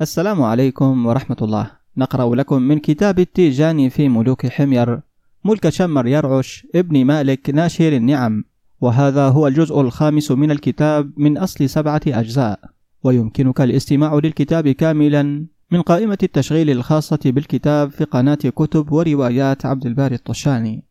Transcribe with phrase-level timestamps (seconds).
[0.00, 1.70] السلام عليكم ورحمة الله.
[1.96, 5.00] نقرأ لكم من كتاب التيجاني في ملوك حمير.
[5.44, 8.44] ملك شمر يرعش ابن مالك ناشر النعم.
[8.80, 12.60] وهذا هو الجزء الخامس من الكتاب من أصل سبعة أجزاء.
[13.02, 20.14] ويمكنك الاستماع للكتاب كاملا من قائمة التشغيل الخاصة بالكتاب في قناة كتب وروايات عبد الباري
[20.14, 20.84] الطشاني.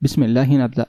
[0.00, 0.86] بسم الله نبدأ.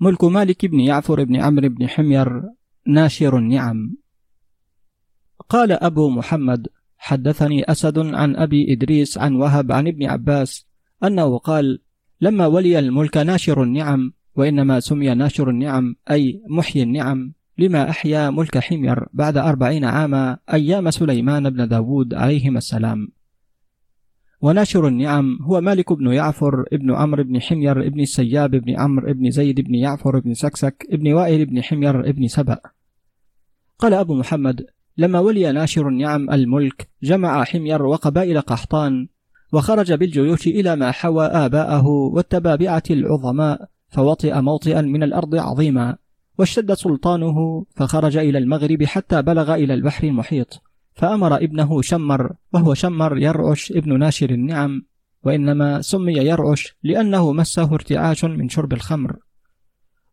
[0.00, 2.42] ملك مالك بن يعفر بن عمرو بن حمير
[2.86, 4.01] ناشر النعم.
[5.52, 6.68] قال أبو محمد
[6.98, 10.66] حدثني أسد عن أبي إدريس عن وهب عن ابن عباس
[11.04, 11.80] أنه قال
[12.20, 18.58] لما ولي الملك ناشر النعم وإنما سمي ناشر النعم أي محيي النعم لما أحيا ملك
[18.58, 23.08] حمير بعد أربعين عاما أيام سليمان بن داود عليهما السلام.
[24.40, 29.30] وناشر النعم هو مالك بن يعفر ابن عمرو بن حمير ابن السياب ابن عمرو ابن
[29.30, 32.58] زيد بن يعفر ابن سكسك ابن وائل بن حمير ابن سبأ.
[33.78, 39.08] قال أبو محمد لما ولي ناشر النعم الملك جمع حمير وقبائل قحطان
[39.52, 45.96] وخرج بالجيوش إلى ما حوى آباءه والتبابعة العظماء فوطئ موطئا من الأرض عظيما
[46.38, 50.62] واشتد سلطانه فخرج إلى المغرب حتى بلغ إلى البحر المحيط
[50.94, 54.82] فأمر ابنه شمر وهو شمر يرعش ابن ناشر النعم
[55.24, 59.16] وإنما سمي يرعش لأنه مسه ارتعاش من شرب الخمر.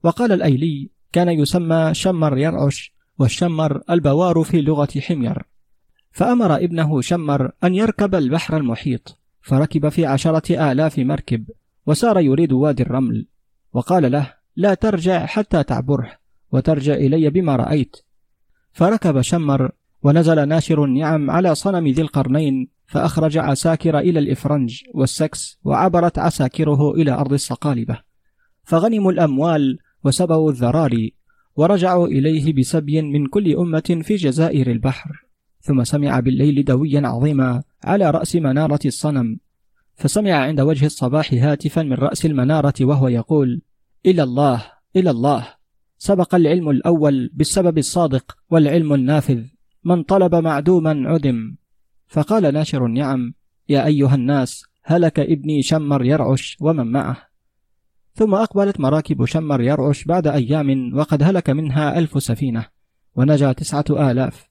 [0.03, 5.43] وقال الأيلي كان يسمى شمر يرعش والشمر البوار في لغة حمير.
[6.11, 11.49] فأمر ابنه شمر أن يركب البحر المحيط فركب في عشرة آلاف مركب
[11.85, 13.27] وسار يريد وادي الرمل.
[13.73, 16.11] وقال له لا ترجع حتى تعبره
[16.51, 17.95] وترجع إلي بما رأيت.
[18.71, 19.71] فركب شمر
[20.03, 27.11] ونزل ناشر النعم على صنم ذي القرنين فأخرج عساكر إلى الإفرنج والسكس وعبرت عساكره إلى
[27.11, 27.99] أرض الصقالبة
[28.63, 31.18] فغنموا الأموال وسبوا الذراري
[31.59, 35.25] ورجعوا إليه بسبي من كل أمة في جزائر البحر.
[35.61, 39.39] ثم سمع بالليل دويا عظيما على رأس منارة الصنم.
[39.95, 43.61] فسمع عند وجه الصباح هاتفا من رأس المنارة وهو يقول
[44.05, 44.65] إلى الله
[44.95, 45.47] إلى الله.
[45.97, 49.43] سبق العلم الأول بالسبب الصادق والعلم النافذ.
[49.83, 51.55] من طلب معدوما عدم.
[52.08, 53.33] فقال ناشر النعم
[53.70, 57.28] يا أيها الناس هلك ابني شمر يرعش ومن معه.
[58.19, 62.65] ثم أقبلت مراكب شمر يرعش بعد أيام وقد هلك منها ألف سفينة
[63.15, 64.49] ونجا تسعة آلاف.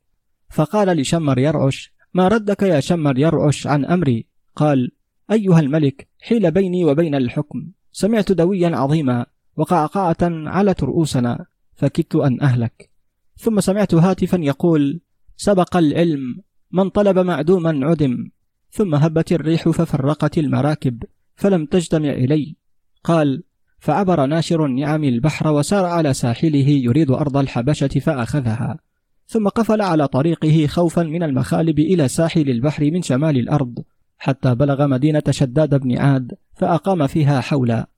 [0.51, 4.27] فقال لشمر يرعش ما ردك يا شمر يرعش عن أمري؟
[4.57, 4.91] قال
[5.33, 7.71] أيها الملك حيل بيني وبين الحكم.
[7.93, 9.27] سمعت دويا عظيما
[9.57, 12.91] وقعقعة علت رؤوسنا فكدت أن أهلك.
[13.37, 15.01] ثم سمعت هاتفا يقول
[15.37, 16.43] سبق العلم
[16.73, 18.31] من طلب معدوما عدم.
[18.71, 21.03] ثم هبت الريح ففرقت المراكب
[21.37, 22.57] فلم تجتمع إلي.
[23.05, 23.43] قال
[23.79, 28.79] فعبر ناشر النعم البحر وسار على ساحله يريد أرض الحبشة فأخذها.
[29.27, 33.79] ثم قفل على طريقه خوفا من المخالب إلى ساحل البحر من شمال الأرض
[34.19, 37.89] حتى بلغ مدينة شداد بن عاد فأقام فيها حولا.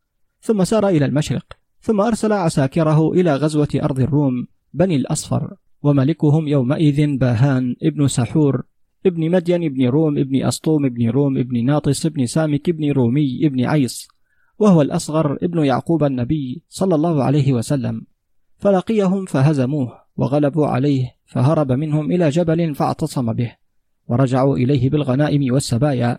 [0.40, 7.16] ثم سار إلى المشرق ثم أرسل عساكره إلى غزوة أرض الروم بني الأصفر وملكهم يومئذ
[7.16, 8.62] باهان ابن سحور
[9.06, 13.64] ابن مدين ابن روم ابن أسطوم ابن روم ابن ناطس ابن سامك ابن رومي ابن
[13.64, 14.08] عيص
[14.60, 18.06] وهو الأصغر ابن يعقوب النبي صلى الله عليه وسلم.
[18.58, 23.56] فلقيهم فهزموه وغلبوا عليه فهرب منهم إلى جبل فاعتصم به
[24.08, 26.18] ورجعوا إليه بالغنائم والسبايا.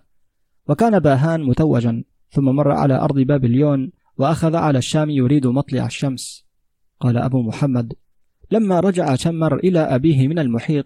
[0.69, 6.45] وكان باهان متوجا ثم مر على أرض بابليون وأخذ على الشام يريد مطلع الشمس.
[6.99, 7.93] قال أبو محمد
[8.51, 10.85] لما رجع شمر إلى أبيه من المحيط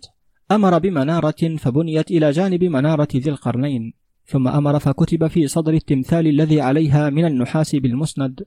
[0.52, 3.94] أمر بمنارة فبنيت إلى جانب منارة ذي القرنين
[4.26, 8.46] ثم أمر فكتب في صدر التمثال الذي عليها من النحاس بالمسند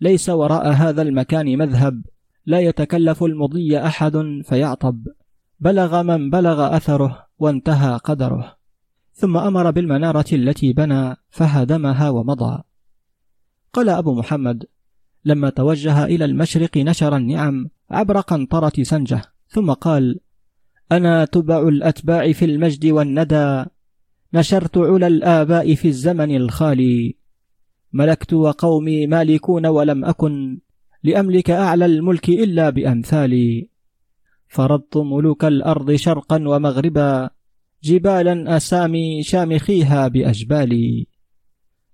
[0.00, 2.02] ليس وراء هذا المكان مذهب
[2.46, 5.08] لا يتكلف المضي أحد فيعطب
[5.60, 8.56] بلغ من بلغ أثره وانتهى قدره.
[9.12, 12.62] ثم أمر بالمنارة التي بنى فهدمها ومضى.
[13.72, 14.64] قال أبو محمد
[15.24, 20.20] لما توجه إلى المشرق نشر النعم عبر قنطرة سنجة ثم قال
[20.92, 23.64] أنا تبع الأتباع في المجد والندى
[24.34, 27.16] نشرت علا الآباء في الزمن الخالي.
[27.92, 30.58] ملكت وقومي مالكون ولم أكن
[31.02, 33.68] لأملك أعلى الملك إلا بأمثالي.
[34.48, 37.30] فرضت ملوك الأرض شرقا ومغربا
[37.82, 41.06] جبالا أسامي شامخيها بأجبالي.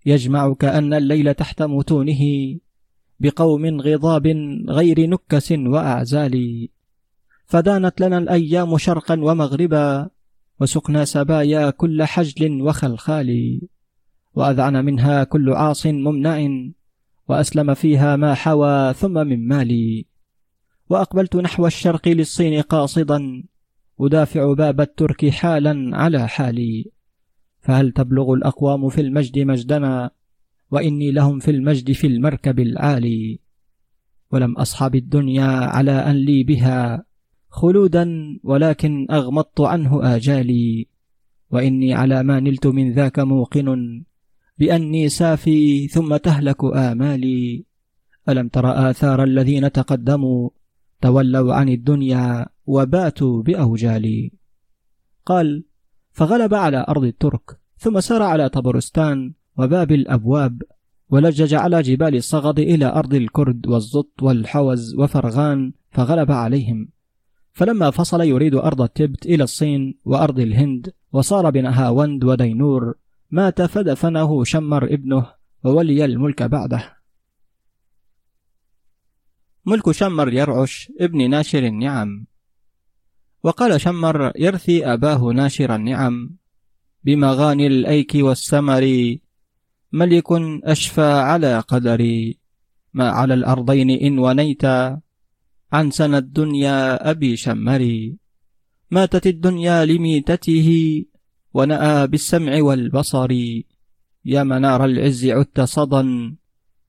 [0.07, 2.21] يجمع كأن الليل تحت متونه
[3.21, 4.27] بقوم غضاب
[4.69, 6.69] غير نكس وأعزال
[7.47, 10.11] فدانت لنا الأيام شرقا ومغربا
[10.61, 13.61] وسقنا سبايا كل حجل وخلخال
[14.35, 16.49] وأذعن منها كل عاص ممنع
[17.29, 20.07] وأسلم فيها ما حوى ثم من مالي
[20.91, 23.43] وأقبلت نحو الشرق للصين قاصدا
[24.01, 26.91] أدافع باب الترك حالا على حالي.
[27.61, 30.11] فهل تبلغ الأقوام في المجد مجدنا؟
[30.71, 33.41] وإني لهم في المجد في المركب العالي.
[34.31, 37.05] ولم أصحب الدنيا على أن لي بها.
[37.49, 38.07] خلودا
[38.43, 40.89] ولكن أغمضت عنه آجالي
[41.51, 44.03] وإني على ما نلت من ذاك موقن
[44.59, 47.65] بأني سافي ثم تهلك آمالي.
[48.29, 50.51] ألم تر آثار الذين تقدموا
[51.01, 54.33] تولوا عن الدنيا وباتوا بأوجالي؟
[55.27, 55.65] قال
[56.13, 60.63] فغلب على أرض الترك ثم سار على طبرستان وباب الأبواب
[61.11, 66.89] ولجج على جبال الصغد إلى أرض الكرد والزط والحوز وفرغان فغلب عليهم.
[67.59, 72.95] فلما فصل يريد أرض التبت إلى الصين وأرض الهند وصار بنهاوند ودينور
[73.31, 75.27] مات فدفنه شمر ابنه
[75.65, 76.97] وولي الملك بعده.
[79.67, 82.27] ملك شمر يرعش ابن ناشر النعم.
[83.43, 86.37] وقال شمر يرثي أباه ناشر النعم.
[87.05, 89.17] بمغاني الأيك والسمر
[89.93, 90.33] ملك
[90.65, 92.39] أشفى على قدري.
[92.95, 94.63] ما على الأرضين إن ونيت
[95.73, 98.17] عن سنى الدنيا أبي شمري.
[98.91, 100.69] ماتت الدنيا لميتته
[101.55, 103.33] ونأى بالسمع والبصر.
[104.25, 106.37] يا منار العز عدت صدا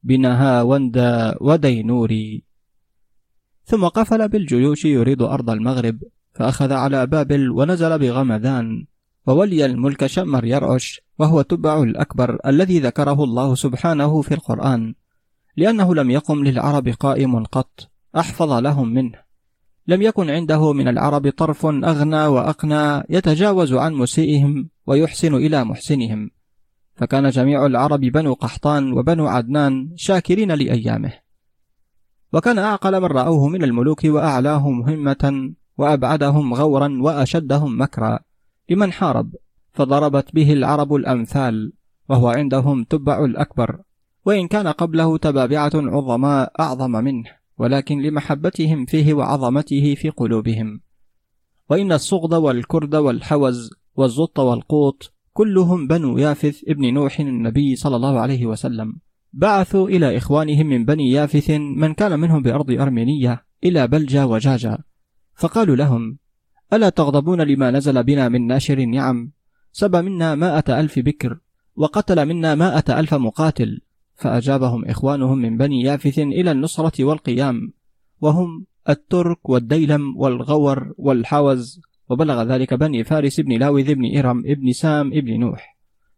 [0.03, 2.43] بنها وندا ودينوري
[3.63, 6.03] ثم قفل بالجيوش يريد أرض المغرب
[6.33, 8.85] فأخذ على بابل ونزل بغمذان.
[9.27, 14.95] وولي الملك شمر يرعش وهو تبع الأكبر الذي ذكره الله سبحانه في القرآن
[15.57, 17.88] لأنه لم يقم للعرب قائم قط.
[18.15, 19.29] أحفظ لهم منه.
[19.87, 26.31] لم يكن عنده من العرب طرف أغنى وأقنى يتجاوز عن مسيئهم ويحسن إلى محسنهم.
[26.95, 31.13] فكان جميع العرب بنو قحطان وبنو عدنان شاكرين لأيامه.
[32.33, 38.19] وكان أعقل من رأوه من الملوك وأعلاهم همة وأبعدهم غورا وأشدهم مكرا.
[38.69, 39.35] لمن حارب؟
[39.71, 41.73] فضربت به العرب الأمثال
[42.09, 43.79] وهو عندهم تبع الأكبر.
[44.25, 47.38] وإن كان قبله تبابعة عظماء أعظم منه.
[47.59, 50.81] ولكن لمحبتهم فيه وعظمته في قلوبهم.
[51.69, 58.45] وإن الصغد والكرد والحوز والزط والقوط كلهم بنو يافث ابن نوح النبي صلى الله عليه
[58.45, 58.93] وسلم.
[59.33, 64.77] بعثوا إلى إخوانهم من بني يافث من كان منهم بأرض أرمينية إلى بلجا وجاجا.
[65.35, 66.17] فقالوا لهم
[66.73, 69.31] ألا تغضبون لما نزل بنا من ناشر النعم
[69.71, 71.39] سبى منا مائة ألف بكر
[71.75, 73.81] وقتل منا مائة ألف مقاتل.
[74.19, 77.73] فأجابهم إخوانهم من بني يافث إلى النصرة والقيام
[78.21, 81.81] وهم الترك والديلم والغور والحوز.
[82.09, 85.77] وبلغ ذلك بني فارس بن لاوذ بن إرم ابن سام ابن نوح.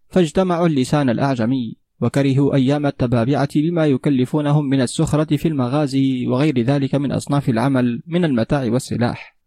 [0.09, 7.11] فاجتمعوا اللسان الأعجمي وكرهوا أيام التبابعة بما يكلفونهم من السخرة في المغازي وغير ذلك من
[7.11, 9.37] أصناف العمل من المتاع والسلاح.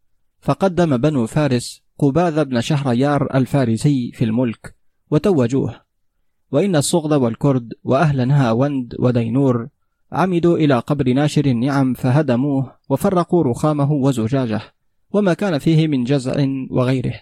[0.41, 4.77] فقدم بنو فارس قباذ بن شهريار الفارسي في الملك
[5.11, 5.84] وتوجوه.
[6.55, 9.69] وإن الصغد والكرد وأهل نهاوند ودينور
[10.13, 14.61] عمدوا إلى قبر ناشر النعم فهدموه وفرقوا رخامه وزجاجه
[15.11, 17.21] وما كان فيه من جزع وغيره.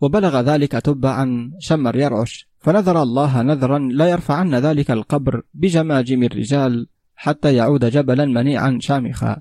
[0.00, 7.54] وبلغ ذلك تبعا شمر يرعش فنذر الله نذرا لا يرفعن ذلك القبر بجماجم الرجال حتى
[7.54, 9.36] يعود جبلا منيعا شامخا.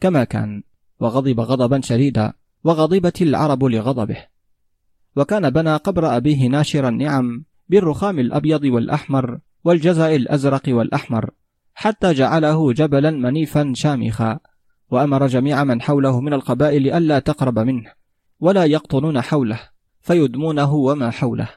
[0.00, 0.62] كما كان
[1.00, 2.32] وغضب غضبا شديدا
[2.64, 4.16] وغضبت العرب لغضبه.
[5.16, 11.30] وكان بنى قبر أبيه ناشر النعم بالرخام الأبيض والأحمر والجزاء الأزرق والأحمر
[11.74, 14.38] حتى جعله جبلا منيفا شامخا
[14.90, 17.92] وأمر جميع من حوله من القبائل ألا تقرب منه
[18.40, 19.60] ولا يقطنون حوله
[20.00, 21.48] فيدمونه وما حوله.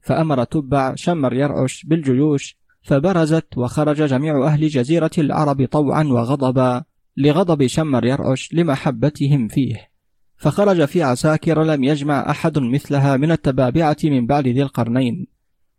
[0.00, 6.82] فأمر تبع شمر يرعش بالجيوش فبرزت وخرج جميع أهل جزيرة العرب طوعا وغضبا
[7.16, 9.90] لغضب شمر يرعش لمحبتهم فيه.
[10.36, 15.31] فخرج في عساكر لم يجمع أحد مثلها من التبابعة من بعد ذي القرنين.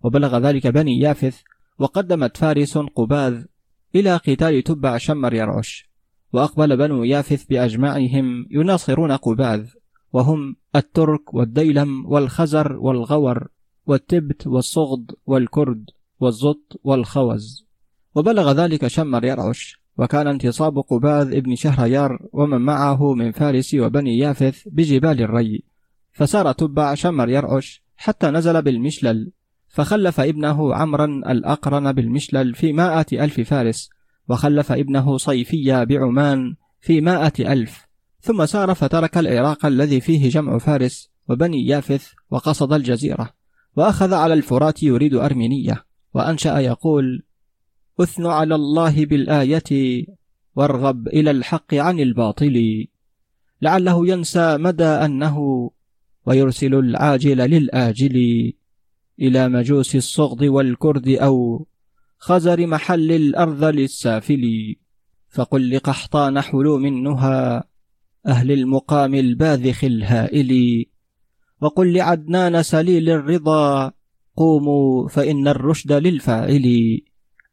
[0.04, 1.42] وبلغ ذلك بني يافث
[1.80, 3.44] وقدمت فارس قباذ
[3.96, 5.90] إلى قتال تبع شمر يرعش.
[6.34, 9.70] وأقبل بنو يافث بأجمعهم يناصرون قباذ
[10.14, 13.48] وهم الترك والديلم والخزر والغور
[13.86, 17.68] والتبت والصغد والكرد والزط والخوز.
[18.16, 19.84] وبلغ ذلك شمر يرعش.
[19.98, 25.64] وكان انتصاب قباذ ابن شهريار ومن معه من فارس وبني يافث بجبال الري.
[26.12, 29.32] فسار تبع شمر يرعش حتى نزل بالمشلل.
[29.74, 33.90] فخلف ابنه عمرا الأقرن بالمشلل في مائة ألف فارس
[34.30, 37.86] وخلف ابنه صيفيا بعمان في مائة ألف.
[38.22, 43.30] ثم سار فترك العراق الذي فيه جمع فارس وبني يافث وقصد الجزيرة
[43.76, 47.24] وأخذ على الفرات يريد أرمينية وأنشأ يقول
[48.00, 50.06] أثن على الله بالآية
[50.56, 52.88] وارغب إلى الحق عن الباطل
[53.62, 55.70] لعله ينسى مدى أنه
[56.26, 58.54] ويرسل العاجل للآجل
[59.20, 61.68] إلى مجوس الصغد والكرد أو
[62.18, 64.76] خزر محل الأرض للسافل.
[65.30, 67.64] فقل لقحطان حلوم النهى
[68.28, 70.86] أهل المقام الباذخ الهائل.
[71.62, 73.92] وقل لعدنان سليل الرضا
[74.36, 77.00] قوموا فإن الرشد للفاعل.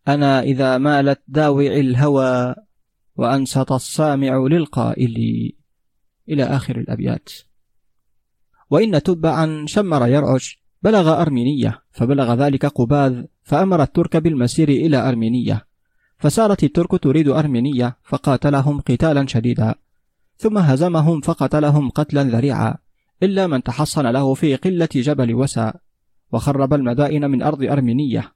[0.09, 2.55] أنا إذا مالت داوع الهوى
[3.17, 5.53] وأنصت السامع للقائل.
[6.29, 7.29] إلى آخر الأبيات.
[8.71, 15.67] وإن تبعا شمر يرعش بلغ أرمينية فبلغ ذلك قباذ فأمر الترك بالمسير إلى أرمينية.
[16.19, 19.75] فسارت الترك تريد أرمينية فقاتلهم قتالا شديدا.
[20.37, 22.75] ثم هزمهم فقتلهم قتلا ذريعا
[23.23, 25.75] إلا من تحصن له في قلة جبل وسا.
[26.33, 28.33] وخرب المدائن من أرض أرمينية.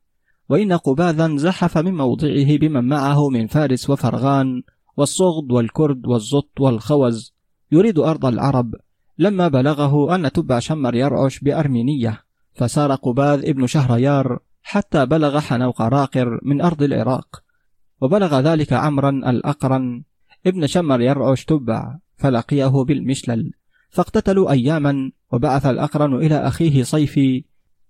[0.48, 4.62] وإن قباذا زحف من موضعه بمن معه من فارس وفرغان
[4.96, 7.34] والصغد والكرد والزط والخوز.
[7.72, 8.74] يريد أرض العرب.
[9.18, 12.24] لما بلغه أن تبع شمر يرعش بأرمينية.
[12.54, 17.42] فسار قباذ ابن شهريار حتى بلغ حنوق راقر من أرض العراق
[18.00, 20.04] وبلغ ذلك عمرا الأقرن.
[20.46, 23.52] ابن شمر يرعش تبع فلقيه بالمشلل
[23.90, 27.44] فاقتتلوا أياما وبعث الأقرن إلى أخيه صيفي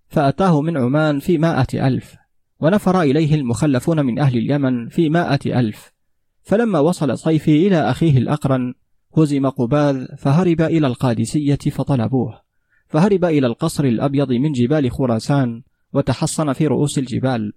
[0.09, 2.16] فأتاه من عمان في مائة ألف
[2.61, 5.92] ونفر إليه المخلفون من أهل اليمن في مائة ألف.
[6.42, 8.75] فلما وصل صيفي إلى أخيه الأقرن
[9.18, 12.44] هزم قباذ فهرب إلى القادسية فطلبوه.
[12.95, 17.53] فهرب إلى القصر الأبيض من جبال خراسان وتحصن في رؤوس الجبال.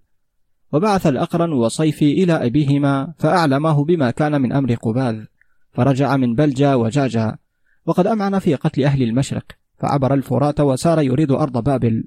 [0.73, 5.23] وبعث الأقرن وصيفي إلى أبيهما فأعلماه بما كان من أمر قباذ.
[5.71, 7.37] فرجع من بلجا وجاجا.
[7.85, 9.45] وقد أمعن في قتل أهل المشرق
[9.77, 12.03] فعبر الفرات وسار يريد أرض بابل.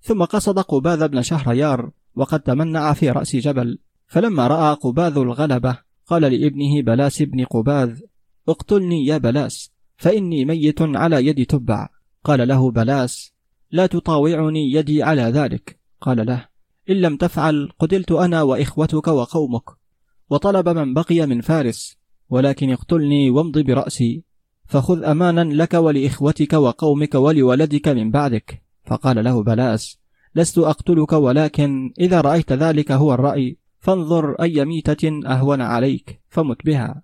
[0.00, 3.78] ثم قصد قباذ بن شهريار وقد تمنع في رأس جبل.
[4.06, 8.00] فلما رأى قباذ الغلبة قال لابنه بلاس بن قباذ
[8.48, 11.97] اقتلني يا بلاس فإني ميت على يد تبع.
[12.28, 13.32] قال له بلاس
[13.70, 15.80] لا تطاوعني يدي على ذلك.
[16.00, 16.48] قال له
[16.90, 19.62] إن لم تفعل قتلت أنا وإخوتك وقومك
[20.30, 21.96] وطلب من بقي من فارس
[22.30, 24.24] ولكن اقتلني وامض برأسي
[24.66, 28.62] فخذ أمانا لك ولإخوتك وقومك ولولدك من بعدك.
[28.84, 29.98] فقال له بلاس
[30.34, 37.02] لست أقتلك ولكن إذا رأيت ذلك هو الرأي فانظر أي ميتة أهون عليك فمت بها.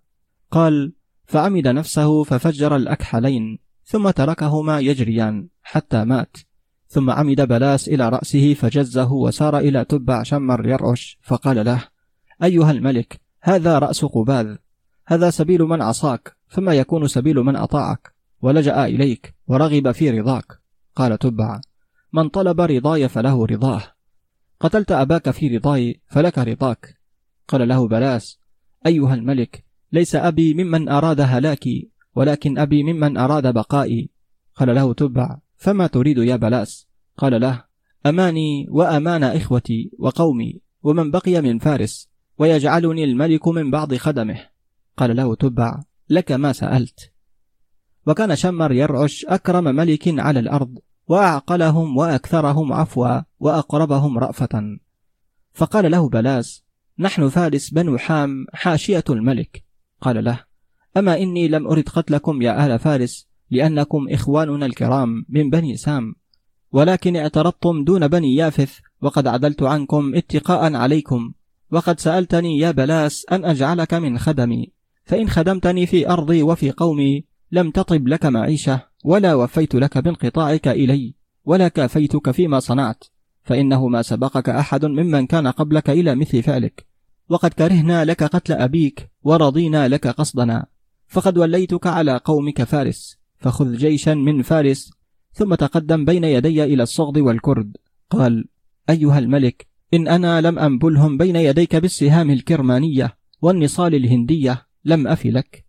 [0.51, 0.93] قال
[1.27, 3.64] فعمد نفسه ففجر الأكحلين.
[3.85, 6.37] ثم تركهما يجريان حتى مات.
[6.89, 11.89] ثم عمد بلاس إلى رأسه فجزه وسار إلى تبع شمر يرعش فقال له
[12.43, 14.57] أيها الملك هذا رأس قباذ
[15.07, 20.47] هذا سبيل من عصاك فما يكون سبيل من أطاعك؟ ولجأ إليك ورغب في رضاك.
[20.97, 21.61] قال تبع
[22.13, 23.83] من طلب رضاي فله رضاه.
[24.61, 27.01] قتلت أباك في رضاي فلك رضاك.
[27.49, 28.41] قال له بلاس
[28.87, 34.11] أيها الملك ليس أبي ممن أراد هلاكي ولكن أبي ممن أراد بقائي.
[34.55, 37.65] قال له تبع فما تريد يا بلاس؟ قال له
[38.07, 44.41] أماني وأمان إخوتي وقومي ومن بقي من فارس ويجعلني الملك من بعض خدمه.
[44.97, 47.13] قال له تبع لك ما سألت.
[48.07, 54.79] وكان شمر يرعش أكرم ملك على الأرض وأعقلهم وأكثرهم عفوا وأقربهم رأفة.
[55.53, 56.65] فقال له بلاس
[56.99, 59.65] نحن فارس بنو عم حاشية الملك.
[60.01, 60.45] قال له
[60.97, 66.15] أما إني لم أرد قتلكم يا أهل فارس لأنكم إخواننا الكرام من بني سام.
[66.73, 71.33] ولكن اعترضتم دون بني يافث وقد عدلت عنكم اتقاء عليكم.
[71.71, 74.73] وقد سألتني يا بلاس أن أجعلك من خدمي.
[75.05, 81.15] فإن خدمتني في أرضي وفي قومي لم تطب لك معيشة ولا وفيت لك بانقطاعك إلي
[81.45, 83.05] ولا كافيتك فيما صنعت.
[83.43, 86.87] فإنه ما سبقك أحد ممن كان قبلك إلى مثل فعلك.
[87.29, 90.74] وقد كرهنا لك قتل أبيك ورضينا لك قصدنا.
[91.09, 94.91] فقد وليتك على قومك فارس فخذ جيشا من فارس
[95.33, 97.77] ثم تقدم بين يدي إلى الصغد والكرد.
[98.11, 98.45] قال
[98.91, 105.65] أيها الملك إن أنا لم أنبلهم بين يديك بالسهام الكرمانية والنصال الهندية لم أف لك.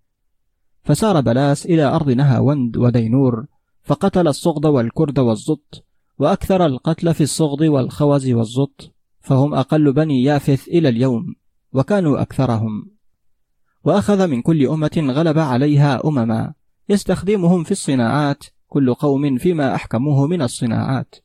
[0.84, 3.46] فسار بلاس إلى أرض نهاوند ودينور
[3.84, 5.86] فقتل الصغد والكرد والزط
[6.20, 11.36] وأكثر القتل في الصغد والخوز والزط فهم أقل بني يافث إلى اليوم
[11.74, 12.95] وكانوا أكثرهم.
[13.86, 16.54] وأخذ من كل أمة غلب عليها أمما.
[16.90, 21.16] يستخدمهم في الصناعات كل قوم فيما أحكموه من الصناعات.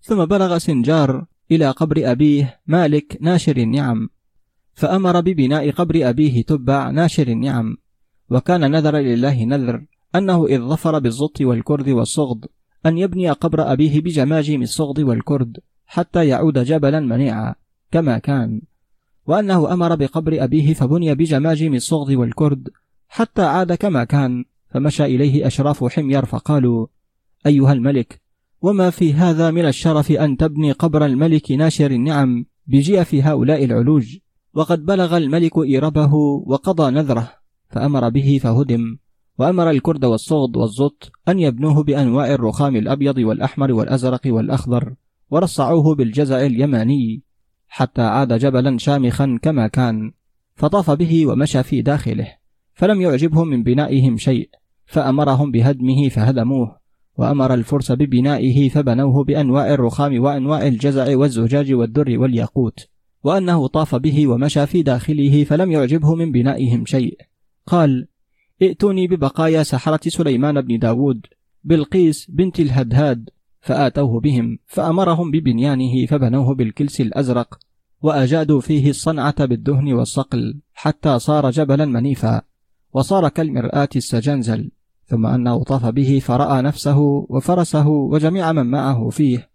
[0.00, 4.08] ثم بلغ سنجار إلى قبر أبيه مالك ناشر النعم.
[4.74, 7.76] فأمر ببناء قبر أبيه تبع ناشر النعم.
[8.30, 9.84] وكان نذر لله نذر
[10.14, 12.46] أنه إذ ظفر بالزط والكرد والصغد
[12.86, 17.54] أن يبني قبر أبيه بجماجم الصغد والكرد حتى يعود جبلا منيعا
[17.90, 18.60] كما كان.
[19.28, 22.68] وأنه أمر بقبر أبيه فبني بجماجم الصغد والكرد
[23.08, 26.86] حتى عاد كما كان فمشى إليه أشراف حمير فقالوا
[27.46, 28.20] أيها الملك
[28.62, 34.16] وما في هذا من الشرف أن تبني قبر الملك ناشر النعم بجيف هؤلاء العلوج؟
[34.54, 36.14] وقد بلغ الملك إيربه
[36.46, 37.32] وقضى نذره
[37.70, 38.98] فأمر به فهدم
[39.38, 44.94] وأمر الكرد والصغد والزط أن يبنوه بأنواع الرخام الأبيض والأحمر والأزرق والأخضر
[45.30, 47.27] ورصعوه بالجزع اليماني.
[47.68, 50.12] حتى عاد جبلا شامخا كما كان
[50.54, 52.34] فطاف به ومشى في داخله
[52.74, 54.50] فلم يعجبهم من بنائهم شيء
[54.86, 56.78] فأمرهم بهدمه فهدموه
[57.16, 62.88] وأمر الفرس ببنائه فبنوه بأنواع الرخام وأنواع الجزع والزجاج والدر والياقوت
[63.24, 67.18] وأنه طاف به ومشى في داخله فلم يعجبه من بنائهم شيء.
[67.66, 68.08] قال
[68.62, 71.26] ائتوني ببقايا سحرة سليمان بن داود
[71.64, 77.58] بلقيس بنت الهدهاد فآتوه بهم فأمرهم ببنيانه فبنوه بالكلس الأزرق
[78.02, 82.42] وأجادوا فيه الصنعة بالدهن والصقل حتى صار جبلا منيفا
[82.92, 84.70] وصار كالمرآة السجنزل
[85.06, 86.98] ثم أنه طاف به فرأى نفسه
[87.28, 89.50] وفرسه وجميع من معه فيه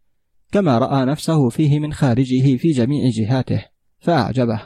[0.54, 3.66] كما رأى نفسه فيه من خارجه في جميع جهاته
[4.00, 4.62] فأعجبه.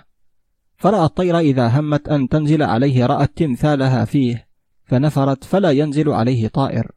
[0.77, 4.48] فرأى الطير إذا همت أن تنزل عليه رأت تمثالها فيه
[4.86, 6.91] فنفرت فلا ينزل عليه طائر.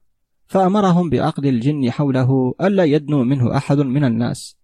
[0.51, 4.57] فأمرهم بعقد الجن حوله ألا يدنو منه أحد من الناس.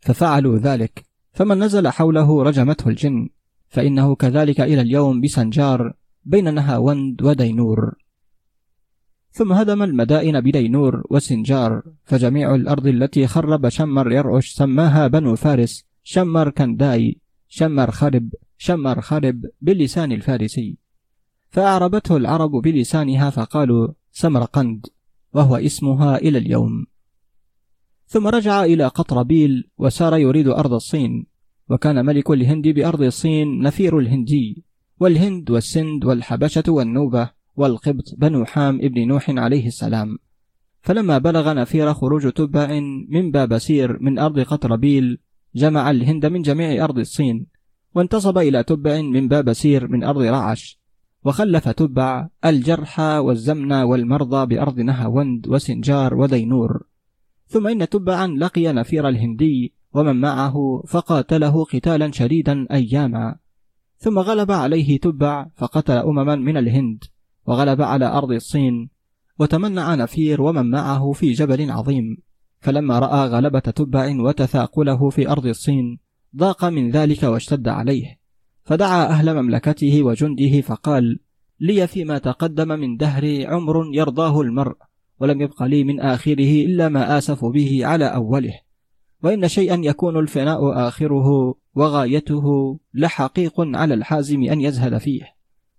[0.00, 1.04] ففعلوا ذلك.
[1.32, 3.28] فمن نزل حوله رجمته الجن.
[3.68, 5.94] فإنه كذلك إلى اليوم بسنجار
[6.24, 7.94] بين نهاوند ودينور.
[9.32, 11.82] ثم هدم المدائن بدينور وسنجار.
[12.04, 15.84] فجميع الأرض التي خرب شمر يرعش سماها بنو فارس.
[16.02, 17.18] شمر كنداي
[17.48, 20.76] شمر خرب شمر خرب باللسان الفارسي.
[21.50, 24.86] فأعربته العرب بلسانها فقالوا سمرقند.
[25.34, 26.86] وهو اسمها إلى اليوم.
[28.06, 31.26] ثم رجع إلى قطربيل وسار يريد أرض الصين
[31.68, 34.64] وكان ملك الهند بأرض الصين نفير الهندي.
[35.00, 40.18] والهند والسند والحبشة والنوبة والقبط بنو حام ابن نوح عليه السلام.
[40.82, 45.18] فلما بلغ نفير خروج تبع من بابسير من أرض قطربيل
[45.54, 47.46] جمع الهند من جميع أرض الصين
[47.94, 50.81] وانتصب إلى تبع من بابسير من أرض رعش.
[51.24, 56.82] وخلف تبع الجرحى والزمن والمرضى بأرض نهاوند وسنجار ودينور.
[57.46, 63.36] ثم إن تبعا لقي نفير الهندي ومن معه فقاتله قتالا شديدا أياما.
[63.96, 67.04] ثم غلب عليه تبع فقتل أمما من الهند
[67.46, 68.90] وغلب على أرض الصين
[69.38, 72.16] وتمنع نفير ومن معه في جبل عظيم.
[72.60, 75.98] فلما رأى غلبة تبع وتثاقله في أرض الصين
[76.36, 78.21] ضاق من ذلك واشتد عليه.
[78.64, 81.18] فدعا أهل مملكته وجنده فقال
[81.60, 84.76] لي فيما تقدم من دهري عمر يرضاه المرء
[85.20, 88.60] ولم يبق لي من آخره إلا ما آسف به على أوله.
[89.22, 95.34] وإن شيئا يكون الفناء آخره وغايته لحقيق على الحازم أن يزهد فيه.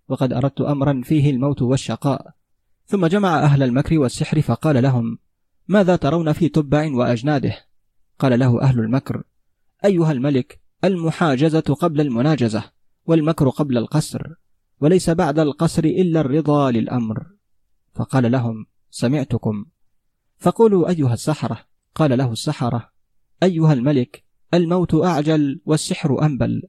[0.10, 2.34] وقد أردت أمرا فيه الموت والشقاء.
[2.86, 5.18] ثم جمع أهل المكر والسحر فقال لهم
[5.68, 7.58] ماذا ترون في تبع وأجناده؟
[8.20, 9.24] قال له أهل المكر
[9.86, 12.73] أيها الملك المحاجزة قبل المناجزة.
[13.06, 14.22] والمكر قبل القصر
[14.82, 17.26] وليس بعد القصر إلا الرضا للأمر.
[17.94, 19.66] فقال لهم سمعتكم.
[20.38, 21.60] فقولوا أيها السحرة؟
[21.96, 22.90] قال له السحرة
[23.44, 26.64] أيها الملك الموت أعجل والسحر أنبل.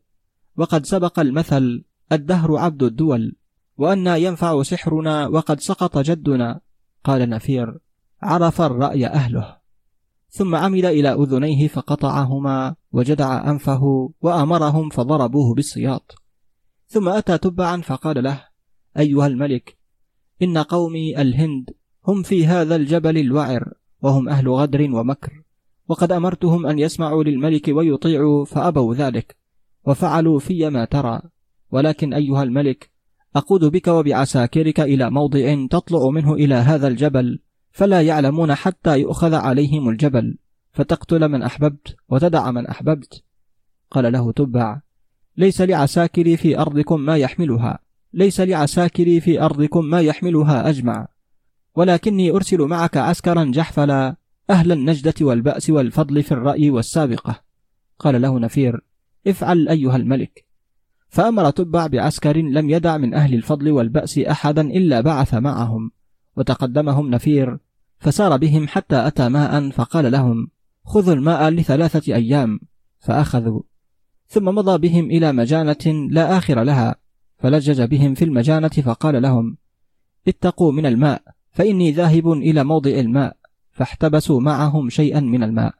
[0.56, 3.36] وقد سبق المثل الدهر عبد الدول
[3.76, 6.60] وأنا ينفع سحرنا وقد سقط جدنا.
[7.04, 7.78] قال نفير
[8.22, 9.56] عرف الرأي أهله.
[10.30, 16.23] ثم عمد إلى أذنيه فقطعهما وجدع أنفه وأمرهم فضربوه بالسياط.
[16.94, 18.44] ثم أتى تبعا فقال له
[18.98, 19.76] أيها الملك
[20.42, 21.70] إن قومي الهند
[22.06, 25.42] هم في هذا الجبل الوعر وهم أهل غدر ومكر
[25.88, 29.36] وقد أمرتهم أن يسمعوا للملك ويطيعوا فأبوا ذلك
[29.84, 31.22] وفعلوا في ما ترى.
[31.70, 32.90] ولكن أيها الملك
[33.36, 39.88] أقود بك وبعساكرك إلى موضع تطلع منه إلى هذا الجبل فلا يعلمون حتى يؤخذ عليهم
[39.88, 40.38] الجبل
[40.72, 43.22] فتقتل من أحببت وتدع من أحببت.
[43.90, 44.80] قال له تبع
[45.36, 47.78] ليس لعساكري في أرضكم ما يحملها.
[48.12, 51.08] ليس لعساكري في أرضكم ما يحملها أجمع.
[51.74, 54.16] ولكني أرسل معك عسكرا جحفلا
[54.50, 57.40] أهل النجدة والبأس والفضل في الرأي والسابقة.
[57.98, 58.80] قال له نفير
[59.26, 60.44] افعل أيها الملك.
[61.08, 65.90] فأمر تبع بعسكر لم يدع من أهل الفضل والبأس أحدا إلا بعث معهم.
[66.36, 67.58] وتقدمهم نفير
[67.98, 70.48] فسار بهم حتى أتى ماء فقال لهم
[70.84, 72.60] خذوا الماء لثلاثة أيام
[73.00, 73.62] فأخذوا.
[74.26, 76.96] ثم مضى بهم إلى مجانة لا آخر لها
[77.38, 79.56] فلجج بهم في المجانة فقال لهم
[80.28, 83.36] اتقوا من الماء فإني ذاهب إلى موضع الماء
[83.72, 85.74] فاحتبسوا معهم شيئا من الماء.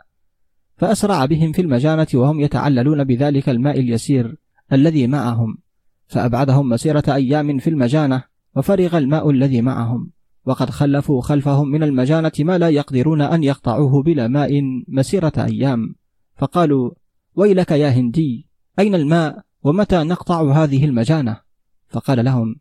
[0.76, 4.36] فأسرع بهم في المجانة وهم يتعللون بذلك الماء اليسير
[4.72, 5.58] الذي معهم
[6.06, 8.22] فأبعدهم مسيرة أيام في المجانة
[8.56, 10.10] وفرغ الماء الذي معهم.
[10.46, 15.94] وقد خلفوا خلفهم من المجانة ما لا يقدرون أن يقطعوه بلا ماء مسيرة أيام
[16.36, 16.90] فقالوا
[17.36, 18.46] ويلك يا هندي
[18.78, 21.40] أين الماء ومتى نقطع هذه المجانة؟
[21.88, 22.56] فقال لهم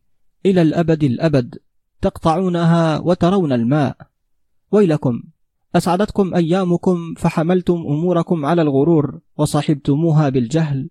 [0.45, 1.55] إلى الأبد الأبد
[2.01, 3.97] تقطعونها وترون الماء.
[4.71, 5.23] ويلكم
[5.75, 10.89] أسعدتكم أيامكم فحملتم أموركم على الغرور وصحبتموها بالجهل.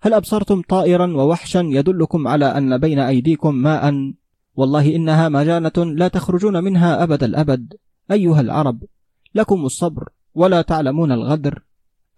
[0.00, 4.12] هل أبصرتم طائرا ووحشا يدلكم على أن بين أيديكم ماء؟
[4.54, 7.74] والله إنها مجانة لا تخرجون منها أبد الأبد.
[8.10, 8.84] أيها العرب
[9.34, 11.62] لكم الصبر ولا تعلمون الغدر.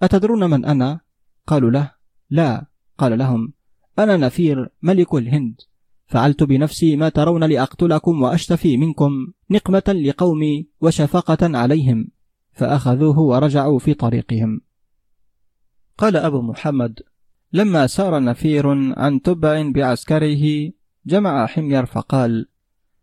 [0.03, 1.01] أتدرون من أنا؟
[1.47, 1.91] قالوا له
[2.31, 2.67] لا.
[2.99, 3.53] قال لهم
[3.99, 5.61] أنا نفير ملك الهند.
[6.07, 12.09] فعلت بنفسي ما ترون لأقتلكم وأشتفي منكم نقمة لقومي وشفقة عليهم.
[12.53, 14.61] فأخذوه ورجعوا في طريقهم.
[15.99, 17.01] قال أبو محمد
[17.53, 20.73] لما سار نفير عن تبع بعسكره
[21.07, 22.47] جمع حمير فقال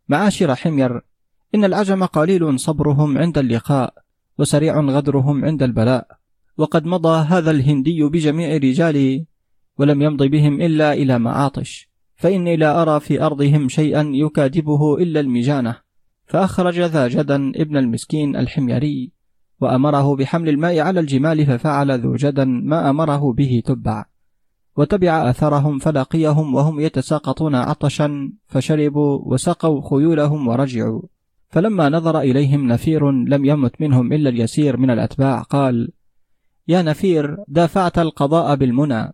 [0.09, 1.01] معاشر حمير
[1.55, 3.93] إن العجم قليل صبرهم عند اللقاء
[4.37, 6.20] وسريع غدرهم عند البلاء.
[6.57, 9.25] وقد مضى هذا الهندي بجميع رجالي
[9.77, 15.75] ولم يمض بهم إلا إلى معاطش فإني لا أرى في أرضهم شيئا يكادبه إلا المجانة.
[16.25, 19.11] فأخرج ذا جدا ابن المسكين الحميري
[19.61, 24.05] وأمره بحمل الماء على الجمال ففعل ذو جدا ما أمره به تبع.
[24.77, 31.01] وتبع أثرهم فلقيهم وهم يتساقطون عطشا فشربوا وسقوا خيولهم ورجعوا.
[31.49, 35.91] فلما نظر إليهم نفير لم يمت منهم إلا اليسير من الأتباع قال
[36.67, 39.13] يا نفير دافعت القضاء بالمنى.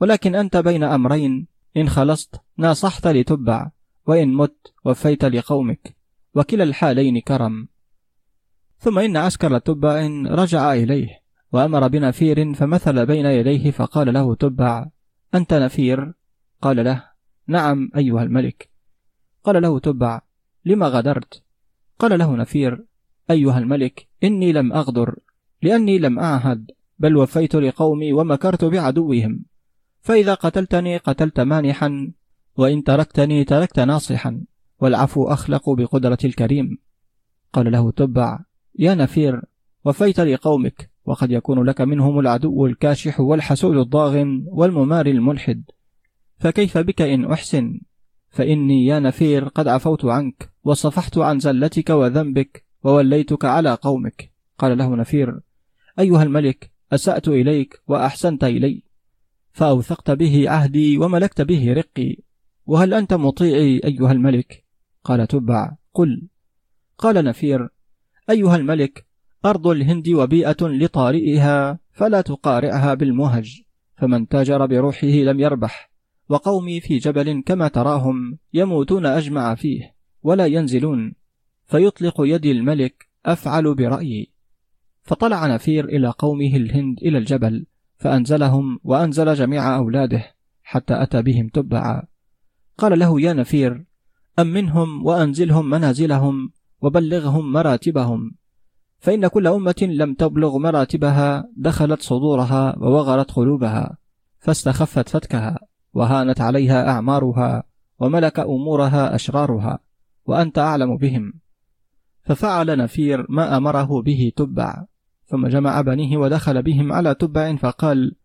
[0.00, 3.70] ولكن أنت بين أمرين إن خلصت ناصحت لتبع
[4.06, 5.96] وإن مت وفيت لقومك.
[6.34, 7.68] وكلا الحالين كرم.
[8.78, 11.08] ثم إن عسكر تبع رجع إليه
[11.52, 14.86] وأمر بنفير فمثل بين يديه فقال له تبع
[15.34, 16.12] أنت نفير؟
[16.62, 17.04] قال له
[17.46, 18.70] نعم أيها الملك.
[19.44, 20.20] قال له تبع
[20.64, 21.42] لما غدرت؟
[21.98, 22.84] قال له نفير
[23.30, 25.18] أيها الملك إني لم أغدر.
[25.64, 29.44] لأني لم أعهد بل وفيت لقومي ومكرت بعدوهم.
[30.00, 32.12] فإذا قتلتني قتلت مانحا
[32.56, 34.44] وإن تركتني تركت ناصحا
[34.80, 36.78] والعفو أخلق بقدرة الكريم.
[37.52, 38.38] قال له تبع
[38.78, 39.42] يا نفير
[39.84, 45.64] وفيت لقومك وقد يكون لك منهم العدو الكاشح والحسود الضاغن والمماري الملحد.
[46.38, 47.80] فكيف بك إن أحسن؟
[48.30, 54.32] فإني يا نفير قد عفوت عنك وصفحت عن زلتك وذنبك ووليتك على قومك.
[54.58, 55.40] قال له نفير
[55.98, 58.82] أيها الملك أسأت إليك وأحسنت إلي.
[59.52, 62.16] فأوثقت به عهدي وملكت به رقي.
[62.66, 64.64] وهل أنت مطيعي أيها الملك؟
[65.04, 66.28] قال تبع قل.
[66.98, 67.68] قال نفير
[68.30, 69.06] أيها الملك
[69.44, 73.62] أرض الهند وبيئة لطارئها فلا تقارعها بالمهج
[73.96, 75.90] فمن تاجر بروحه لم يربح.
[76.28, 81.14] وقومي في جبل كما تراهم يموتون أجمع فيه ولا ينزلون.
[81.66, 84.33] فيطلق يدي الملك أفعل برأيي.
[85.04, 92.02] فطلع نفير إلى قومه الهند إلى الجبل فأنزلهم وأنزل جميع أولاده حتى أتى بهم تبعا.
[92.78, 93.84] قال له يا نفير
[94.38, 98.34] أمنهم وأنزلهم منازلهم وبلغهم مراتبهم؟
[98.98, 103.96] فإن كل أمة لم تبلغ مراتبها دخلت صدورها ووغرت قلوبها
[104.38, 105.58] فاستخفت فتكها
[105.92, 107.62] وهانت عليها أعمارها
[107.98, 109.78] وملك أمورها أشرارها
[110.26, 111.32] وأنت أعلم بهم.
[112.22, 114.84] ففعل نفير ما أمره به تبع.
[115.34, 118.16] ثم جمع بنيه ودخل بهم على تبع فقال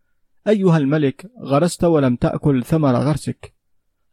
[0.48, 3.54] أيها الملك غرست ولم تأكل ثمر غرسك.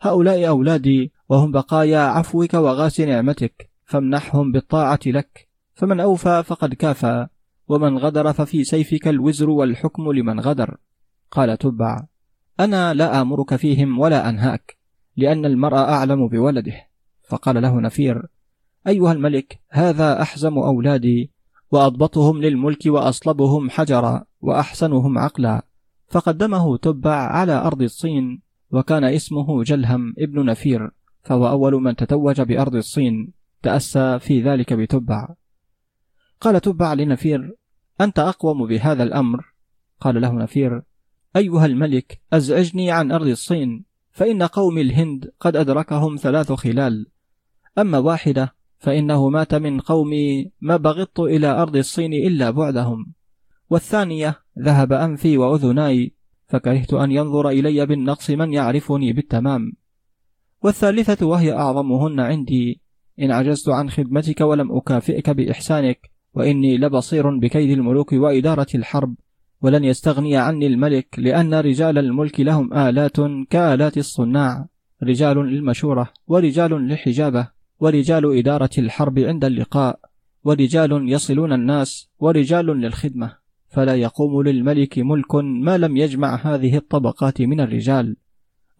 [0.01, 5.49] هؤلاء أولادي وهم بقايا عفوك وغاس نعمتك فامنحهم بالطاعة لك.
[5.75, 7.27] فمن أوفى فقد كافى
[7.69, 10.77] ومن غدر ففي سيفك الوزر والحكم لمن غدر.
[11.31, 12.07] قال تبع
[12.61, 14.79] أنا لا آمرك فيهم ولا أنهاك
[15.17, 16.77] لأن المرء أعلم بولده.
[17.29, 18.27] فقال له نفير
[18.87, 21.36] أيها الملك هذا أحزم أولادي
[21.71, 25.63] وأضبطهم للملك وأصلبهم حجرا وأحسنهم عقلا.
[26.09, 30.91] فقدمه تبع على أرض الصين وكان اسمه جلهم ابن نفير
[31.23, 35.35] فهو أول من تتوج بأرض الصين تأسى في ذلك بتبع.
[36.41, 37.57] قال تبع لنفير
[38.01, 39.45] أنت أقوم بهذا الأمر.
[40.01, 40.83] قال له نفير
[41.37, 47.07] أيها الملك أزعجني عن أرض الصين فإن قوم الهند قد أدركهم ثلاث خلال.
[47.79, 48.55] أما واحدة
[48.87, 53.13] فإنه مات من قومي ما بغضت إلى أرض الصين إلا بعدهم.
[53.71, 56.15] والثانية ذهب أنفي وأذناي
[56.49, 59.73] فكرهت أن ينظر إلي بالنقص من يعرفني بالتمام.
[60.63, 62.81] والثالثة وهي أعظمهن عندي
[63.21, 69.15] إن عجزت عن خدمتك ولم أكافئك بإحسانك وإني لبصير بكيد الملوك وإدارة الحرب
[69.63, 73.17] ولن يستغني عني الملك لأن رجال الملك لهم آلات
[73.51, 74.67] كآلات الصناع.
[75.03, 77.56] رجال للمشورة ورجال للحجابة.
[77.81, 80.01] ورجال إدارة الحرب عند اللقاء
[80.45, 83.37] ورجال يصلون الناس ورجال للخدمة
[83.69, 88.17] فلا يقوم للملك ملك ما لم يجمع هذه الطبقات من الرجال.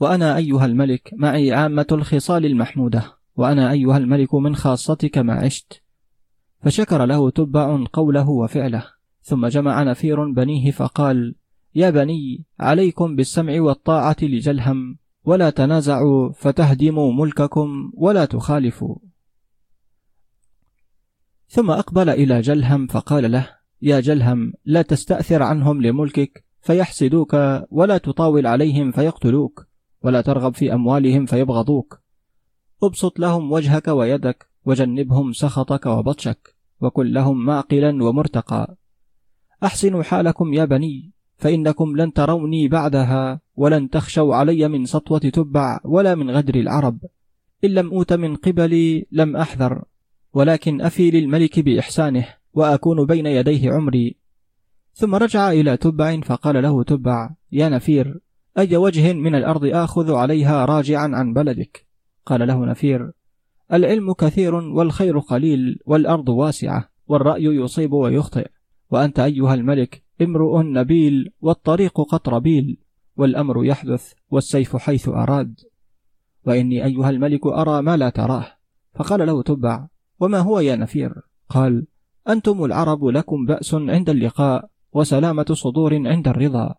[0.01, 3.05] وأنا أيها الملك معي عامة الخصال المحمودة
[3.37, 5.83] وأنا أيها الملك من خاصتك ما عشت.
[6.63, 8.85] فشكر له تبع قوله وفعله
[9.23, 11.35] ثم جمع نفير بنيه فقال
[11.75, 18.97] يا بني عليكم بالسمع والطاعة لجلهم ولا تنازعوا فتهدموا ملككم ولا تخالفوا.
[21.49, 23.49] ثم أقبل إلى جلهم فقال له
[23.83, 27.37] يا جلهم لا تستأثر عنهم لملكك فيحسدوك
[27.71, 29.67] ولا تطاول عليهم فيقتلوك
[30.03, 32.01] ولا ترغب في أموالهم فيبغضوك.
[32.83, 38.77] أبسط لهم وجهك ويدك وجنبهم سخطك وبطشك وكن لهم معقلا ومرتقى.
[39.65, 43.46] أحسنوا حالكم يا بني فإنكم لن تروني بعدها.
[43.57, 46.99] ولن تخشوا علي من سطوة تبع ولا من غدر العرب.
[47.65, 49.85] إن لم أوت من قبلي لم أحذر
[50.33, 54.17] ولكن أفي للملك بإحسانه وأكون بين يديه عمري.
[54.93, 58.21] ثم رجع إلى تبع فقال له تبع يا نفير
[58.59, 61.87] أي وجه من الأرض آخذ عليها راجعا عن بلدك؟
[62.27, 63.13] قال له نفير
[63.73, 68.49] العلم كثير والخير قليل والأرض واسعة والرأي يصيب ويخطئ
[68.91, 72.79] وأنت أيها الملك امرؤ نبيل والطريق قطربيل
[73.17, 75.61] والأمر يحدث والسيف حيث أراد.
[76.47, 78.47] وإني أيها الملك أرى ما لا تراه.
[78.95, 79.87] فقال له تبع
[80.21, 81.13] وما هو يا نفير؟
[81.49, 81.87] قال
[82.29, 86.75] أنتم العرب لكم بأس عند اللقاء وسلامة صدور عند الرضا.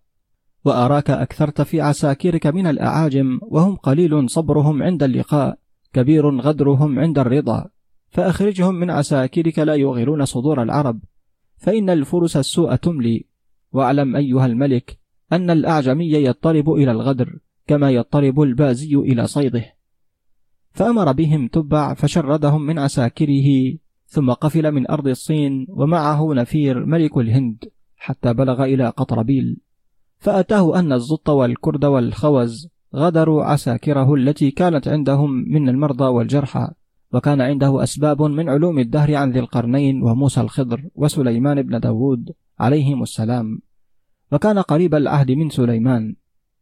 [0.65, 5.57] وأراك أكثرت في عساكرك من الأعاجم وهم قليل صبرهم عند اللقاء
[5.93, 7.69] كبير غدرهم عند الرضا.
[8.09, 10.99] فأخرجهم من عساكرك لا يغيرون صدور العرب.
[11.57, 13.25] فإن الفرس السوء تملي.
[13.71, 14.99] واعلم أيها الملك
[15.33, 19.65] أن الأعجمي يضطرب إلى الغدر كما يضطرب البازي إلى صيده.
[20.71, 27.63] فأمر بهم تبع فشردهم من عساكره ثم قفل من أرض الصين ومعه نفير ملك الهند
[27.95, 29.57] حتى بلغ إلى قطربيل.
[30.17, 36.67] فأتاه أن الزط والكرد والخوز غدروا عساكره التي كانت عندهم من المرضى والجرحى
[37.13, 43.03] وكان عنده أسباب من علوم الدهر عن ذي القرنين وموسى الخضر وسليمان بن داود عليهم
[43.03, 43.61] السلام.
[44.31, 46.15] وكان قريب العهد من سليمان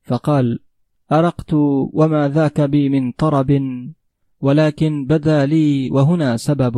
[0.03, 0.59] فقال
[1.11, 1.53] أرقت
[1.93, 3.51] وما ذاك بي من طرب
[4.39, 6.75] ولكن بدا لي وهنا سبب.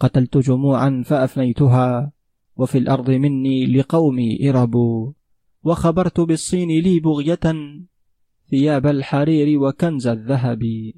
[0.00, 2.12] قتلت جموعا فأفنيتها
[2.56, 4.74] وفي الأرض مني لقومي إرب.
[5.64, 7.54] وخبرت بالصين لي بغية
[8.50, 10.92] ثياب الحرير وكنز الذهب.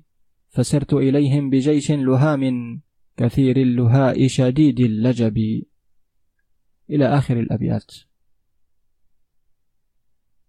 [0.49, 2.81] فسرت إليهم بجيش لهام
[3.17, 5.63] كثير اللهاء شديد اللجب.
[6.91, 7.93] إلى آخر الأبيات.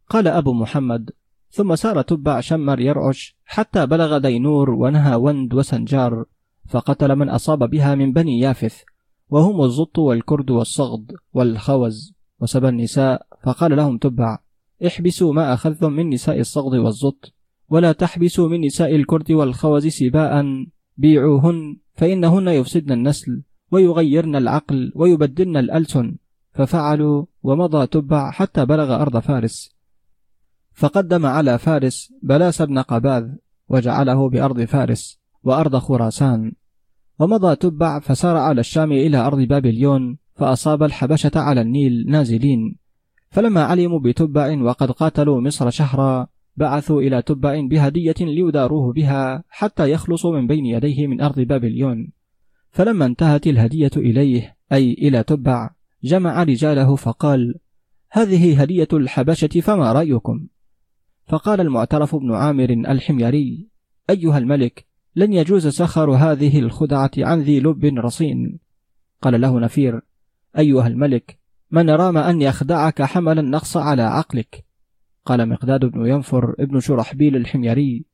[0.10, 1.12] قال أبو محمد
[1.50, 6.26] ثم سار تبع شمر يرعش حتى بلغ دينور ونهى وند وسنجار
[6.70, 8.84] فقتل من أصاب بها من بني يافث
[9.30, 14.40] وهم الزط والكرد والصغد والخوز وسبى النساء فقال لهم تبع
[14.88, 17.34] احبسوا ما أخذتم من نساء الصغد والزط
[17.70, 20.46] ولا تحبسوا من نساء الكرد والخوز سباء
[20.98, 26.16] بيعوهن فإنهن يفسدن النسل ويغيرن العقل ويبدلن الألسن
[26.52, 29.77] ففعلوا ومضى تبع حتى بلغ أرض فارس.
[30.78, 33.28] فقدم على فارس بلاس بن قباذ
[33.70, 36.52] وجعله بأرض فارس وأرض خراسان.
[37.20, 42.76] ومضى تبع فسار على الشام إلى أرض بابليون فأصاب الحبشة على النيل نازلين.
[43.30, 50.40] فلما علموا بتبع وقد قاتلوا مصر شهرا بعثوا إلى تبع بهدية ليداروه بها حتى يخلصوا
[50.40, 52.12] من بين يديه من أرض بابليون.
[52.72, 55.70] فلما انتهت الهدية إليه أي إلى تبع
[56.04, 57.56] جمع رجاله فقال
[58.12, 60.48] هذه هدية الحبشة فما رأيكم؟
[61.28, 63.68] فقال المعترف بن عامر الحميري
[64.10, 64.86] أيها الملك
[65.16, 68.60] لن يجوز سخر هذه الخدعة عن ذي لب رصين.
[69.22, 70.02] قال له نفير
[70.58, 71.40] أيها الملك
[71.72, 74.66] من رام أن يخدعك حمل النقص على عقلك.
[75.26, 78.06] قال مقداد بن ينفر ابن شرحبيل الحميري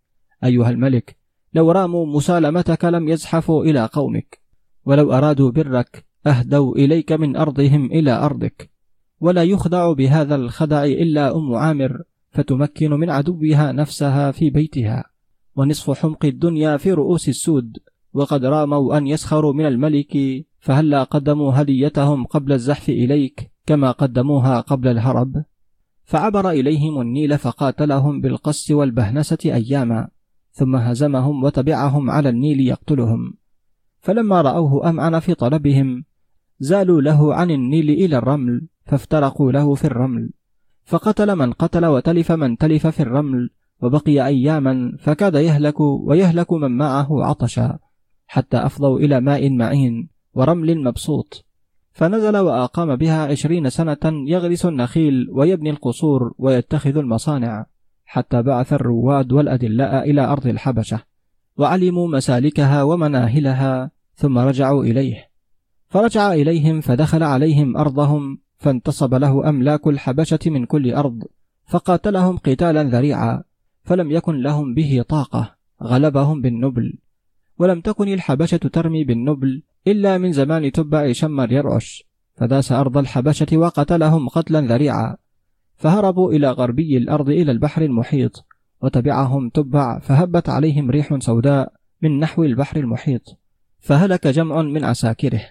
[0.43, 1.17] أيها الملك
[1.53, 4.41] لو راموا مسالمتك لم يزحفوا إلى قومك
[4.85, 8.71] ولو أرادوا برك أهدوا إليك من أرضهم إلى أرضك.
[9.19, 12.03] ولا يخدع بهذا الخدع إلا أم عامر.
[12.33, 15.03] فتمكن من عدوها نفسها في بيتها
[15.55, 17.77] ونصف حمق الدنيا في رؤوس السود.
[18.13, 20.17] وقد راموا أن يسخروا من الملك
[20.59, 25.43] فهلا قدموا هديتهم قبل الزحف إليك كما قدموها قبل الهرب.
[26.03, 30.07] فعبر إليهم النيل فقاتلهم بالقص والبهنسة أياما
[30.51, 33.33] ثم هزمهم وتبعهم على النيل يقتلهم.
[33.99, 36.03] فلما رأوه أمعن في طلبهم
[36.59, 40.29] زالوا له عن النيل إلى الرمل فافترقوا له في الرمل.
[40.85, 43.49] فقتل من قتل وتلف من تلف في الرمل
[43.81, 47.79] وبقي أياما فكاد يهلك ويهلك من معه عطشا
[48.27, 51.45] حتى أفضوا إلى ماء معين ورمل مبسوط.
[51.91, 57.65] فنزل وأقام بها عشرين سنة يغرس النخيل ويبني القصور ويتخذ المصانع
[58.05, 60.99] حتى بعث الرواد والأدلاء إلى أرض الحبشة
[61.57, 65.29] وعلموا مسالكها ومناهلها ثم رجعوا إليه.
[65.89, 71.23] فرجع إليهم فدخل عليهم أرضهم فانتصب له أملاك الحبشة من كل أرض
[71.65, 73.43] فقاتلهم قتالا ذريعا
[73.83, 76.93] فلم يكن لهم به طاقة غلبهم بالنبل.
[77.59, 84.29] ولم تكن الحبشة ترمي بالنبل إلا من زمان تبع شمر يرعش فداس أرض الحبشة وقتلهم
[84.29, 85.17] قتلا ذريعا.
[85.75, 88.45] فهربوا إلى غربي الأرض إلى البحر المحيط
[88.81, 93.39] وتبعهم تبع فهبت عليهم ريح سوداء من نحو البحر المحيط
[93.79, 95.41] فهلك جمع من عساكره.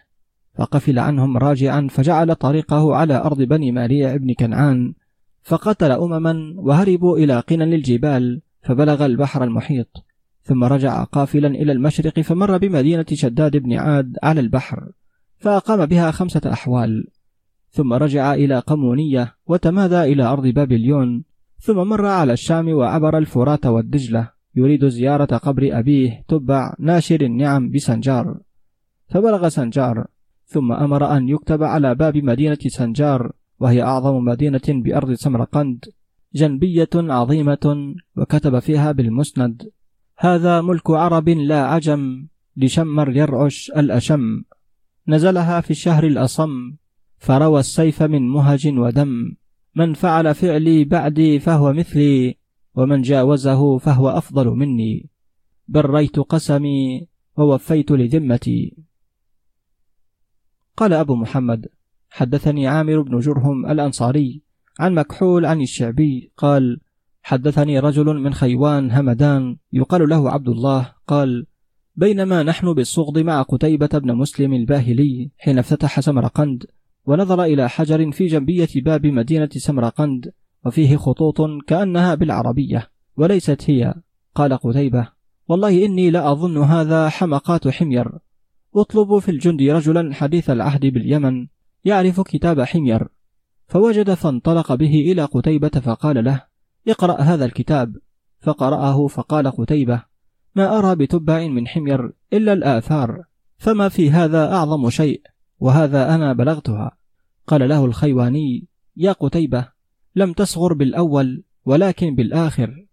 [0.54, 4.94] فقفل عنهم راجعا فجعل طريقه على أرض بني ماريع بن كنعان
[5.42, 10.04] فقتل أمما وهربوا إلى قنن الجبال فبلغ البحر المحيط
[10.42, 14.88] ثم رجع قافلا إلى المشرق فمر بمدينة شداد بن عاد على البحر
[15.38, 17.06] فأقام بها خمسة أحوال
[17.70, 21.24] ثم رجع إلى قمونية وتمادى إلى أرض بابليون
[21.58, 28.40] ثم مر على الشام وعبر الفرات والدجلة يريد زيارة قبر أبيه تبع ناشر النعم بسنجار
[29.08, 30.06] فبلغ سنجار
[30.52, 35.84] ثم أمر أن يكتب على باب مدينة سنجار وهي أعظم مدينة بأرض سمرقند
[36.34, 39.70] جنبية عظيمة وكتب فيها بالمسند
[40.18, 44.42] هذا ملك عرب لا عجم لشمر يرعش الأشم.
[45.08, 46.50] نزلها في الشهر الأصم
[47.18, 49.34] فروى السيف من مهج ودم.
[49.74, 52.36] من فعل فعلي بعدي فهو مثلي
[52.74, 55.10] ومن جاوزه فهو أفضل مني.
[55.68, 58.76] بريت قسمي ووفيت لذمتي.
[60.76, 61.66] قال أبو محمد
[62.10, 64.42] حدثني عامر بن جرهم الأنصاري
[64.80, 66.80] عن مكحول عن الشعبي قال
[67.22, 71.46] حدثني رجل من خيوان همدان يقال له عبد الله قال
[71.96, 76.66] بينما نحن بالصغد مع قتيبة بن مسلم الباهلي حين افتتح سمرقند
[77.06, 80.32] ونظر إلى حجر في جنبية باب مدينة سمرقند
[80.66, 83.94] وفيه خطوط كأنها بالعربية وليست هي.
[84.34, 85.08] قال قتيبة
[85.48, 88.12] والله إني لأظن هذا حمقات حمير.
[88.74, 91.46] اطلبوا في الجند رجلا حديث العهد باليمن
[91.84, 93.08] يعرف كتاب حمير
[93.68, 96.44] فوجد فانطلق به إلى قتيبة فقال له
[96.88, 97.96] اقرأ هذا الكتاب.
[98.40, 100.02] فقرأه فقال قتيبة
[100.56, 103.24] ما أرى بتبع من حمير إلا الآثار
[103.58, 105.22] فما في هذا أعظم شيء
[105.60, 106.96] وهذا أنا بلغتها.
[107.46, 109.68] قال له الخيواني يا قتيبة
[110.16, 112.86] لم تصغر بالأول ولكن بالآخر.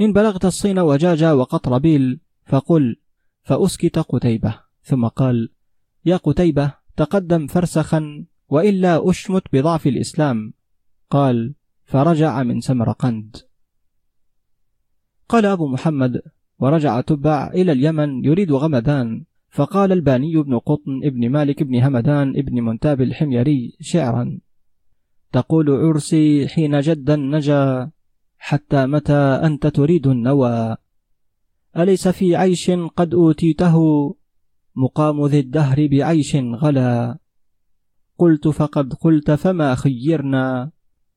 [0.00, 2.96] إن بلغت الصين وجاجة وقطربيل فقل
[3.42, 4.71] فأسكت قتيبة.
[4.82, 5.48] ثم قال
[6.04, 10.52] يا قتيبة تقدم فرسخا وإلا أشمت بضعف الإسلام.
[11.10, 13.36] قال فرجع من سمرقند.
[15.28, 16.22] قال أبو محمد
[16.58, 19.24] ورجع تبع إلى اليمن يريد غمدان.
[19.52, 24.38] فقال الباني بن قطن ابن مالك بن همدان ابن منتاب الحميري شعرا
[25.32, 27.90] تقول عرسي حين جدا نجا
[28.38, 29.12] حتى متى
[29.46, 30.76] أنت تريد النوى؟
[31.76, 33.76] أليس في عيش قد أوتيته؟
[34.74, 37.18] مقام ذي الدهر بعيش غلا.
[38.18, 40.70] قلت فقد قلت فما خيرنا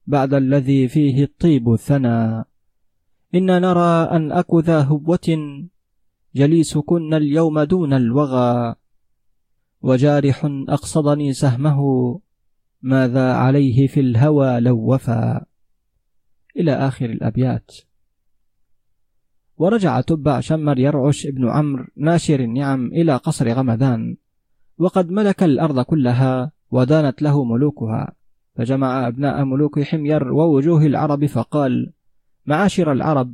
[0.07, 2.43] بعد الذي فيه الطيب ثنى
[3.35, 5.27] إن نرى أن أك ذا هبوة
[6.35, 8.75] جليسكن اليوم دون الوغى.
[9.81, 11.79] وجارح أقصدني سهمه
[12.81, 15.45] ماذا عليه في الهوى لو وفى.
[16.57, 17.71] إلى آخر الأبيات.
[19.57, 24.17] ورجع تبع شمر يرعش ابن عمرو ناشر النعم إلى قصر غمدان
[24.77, 28.15] وقد ملك الأرض كلها ودانت له ملوكها
[28.55, 31.93] فجمع أبناء ملوك حمير ووجوه العرب فقال
[32.45, 33.33] معاشر العرب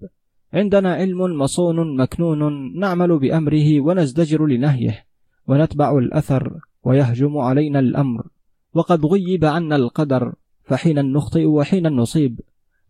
[0.53, 5.05] عندنا علم مصون مكنون نعمل بأمره ونزدجر لنهيه
[5.47, 8.27] ونتبع الأثر ويهجم علينا الأمر
[8.73, 12.39] وقد غيب عنا القدر فحينا نخطئ وحينا نصيب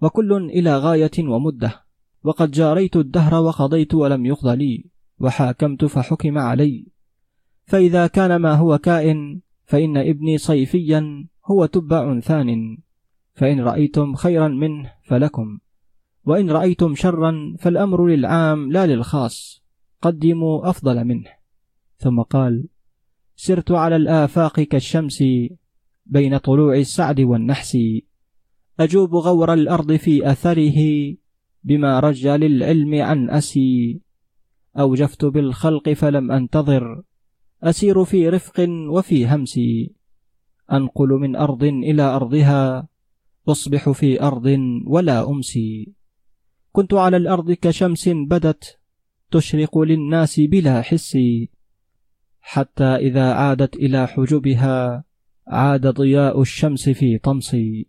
[0.02, 1.91] وكل إلى غاية ومدة.
[2.24, 4.86] وقد جاريت الدهر وقضيت ولم يقض لي
[5.20, 6.88] وحاكمت فحكم علي.
[7.66, 12.78] فإذا كان ما هو كائن فإن ابني صيفيا هو تبع ثان.
[13.34, 15.60] فإن رأيتم خيرا منه فلكم
[16.26, 19.64] وإن رأيتم شرا فالأمر للعام لا للخاص
[20.02, 21.30] قدموا أفضل منه.
[21.98, 22.68] ثم قال
[23.36, 25.24] سرت على الآفاق كالشمس
[26.06, 27.78] بين طلوع السعد والنحس.
[28.80, 30.78] أجوب غور الأرض في أثره
[31.64, 34.02] بما رج للعلم عن أسي.
[34.80, 37.04] أوجفت بالخلق فلم أنتظر.
[37.64, 39.96] أسير في رفق وفي همسي
[40.72, 42.88] أنقل من أرض إلى أرضها.
[43.48, 45.94] أصبح في أرض ولا أمسي
[46.72, 48.80] كنت على الأرض كشمس بدت.
[49.32, 51.18] تشرق للناس بلا حس.
[52.42, 55.04] حتى إذا عادت إلى حجبها
[55.48, 57.88] عاد ضياء الشمس في طمسي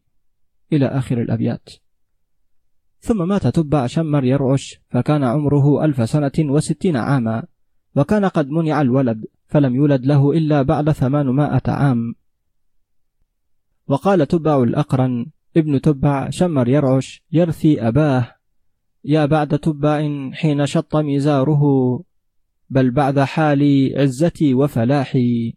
[0.72, 1.68] إلى آخر الأبيات.
[3.04, 7.44] ثم مات تبع شمر يرعش فكان عمره ألف سنة وستين عاما
[7.96, 12.14] وكان قد منع الولد فلم يولد له إلا بعد ثمانمائة عام.
[13.88, 15.26] وقال تبع الأقرن
[15.56, 18.34] ابن تبع شمر يرعش يرثي أباه.
[19.04, 21.62] يا بعد تبع حين شط مزاره
[22.70, 25.54] بل بعد حال عزتي وفلاحي.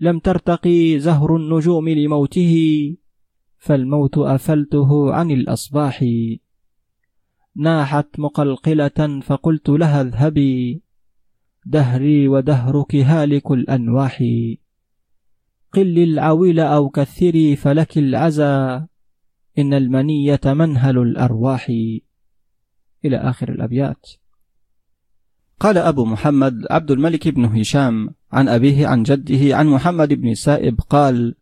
[0.00, 2.96] لم ترتقي زهر النجوم لموته
[3.58, 6.04] فالموت أفلته عن الأصباح.
[7.56, 10.82] ناحت مقلقلة فقلت لها اذهبي
[11.66, 14.18] دهري ودهرك هالك الأنواح.
[15.72, 18.86] قل العويل أو كثري فلك العزا
[19.58, 21.70] إن المنية منهل الأرواح.
[23.04, 24.06] إلى آخر الأبيات.
[25.60, 30.80] قال أبو محمد عبد الملك بن هشام عن أبيه عن جده عن محمد بن سائب
[30.80, 31.34] قال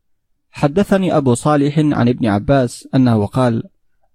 [0.50, 3.62] حدثني أبو صالح عن ابن عباس أنه قال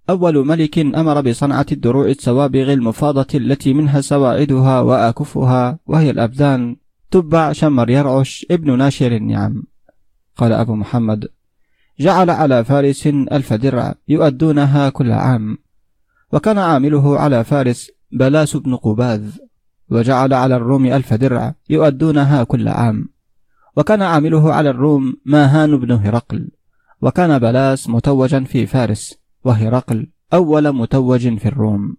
[0.10, 6.76] أول ملك أمر بصنعة الدروع السوابغ المفاضة التي منها سواعدها وأكفها وهي الأبدان.
[7.12, 9.64] تبع شمر يرعش ابن ناشر النعم.
[10.38, 11.28] قال أبو محمد
[12.00, 15.58] جعل على فارس ألف درع يؤدونها كل عام.
[16.34, 19.30] وكان عامله على فارس بلاس بن قباذ.
[19.90, 23.10] وجعل على الروم ألف درع يؤدونها كل عام.
[23.78, 26.50] وكان عامله على الروم ماهان بن هرقل.
[27.02, 29.20] وكان بلاس متوجا في فارس.
[29.44, 31.98] وهرقل أول متوج في الروم.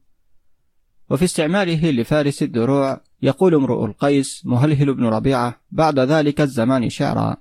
[1.10, 7.36] وفي استعماله لفارس الدروع يقول امرؤ القيس مهلهل بن ربيعة بعد ذلك الزمان شعرا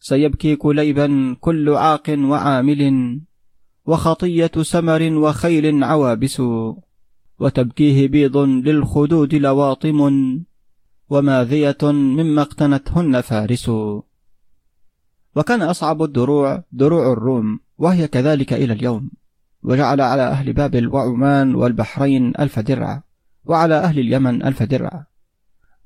[0.00, 2.82] سيبكي كليبا كل عان وعامل
[3.86, 6.42] وخطية سمر وخيل عوابس
[7.38, 10.00] وتبكيه بيض للخدود لواطم
[11.08, 13.68] وماذية مما اقتنتهن فارس
[15.36, 17.60] وكان أصعب الدروع دروع الروم.
[17.80, 19.10] وهي كذلك إلى اليوم.
[19.62, 23.02] وجعل على أهل بابل وعمان والبحرين ألف درع
[23.44, 25.06] وعلى أهل اليمن ألف درع.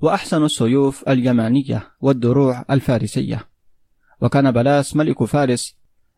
[0.00, 3.48] وأحسن السيوف اليمانية والدروع الفارسية.
[4.20, 5.76] وكان بلاس ملك فارس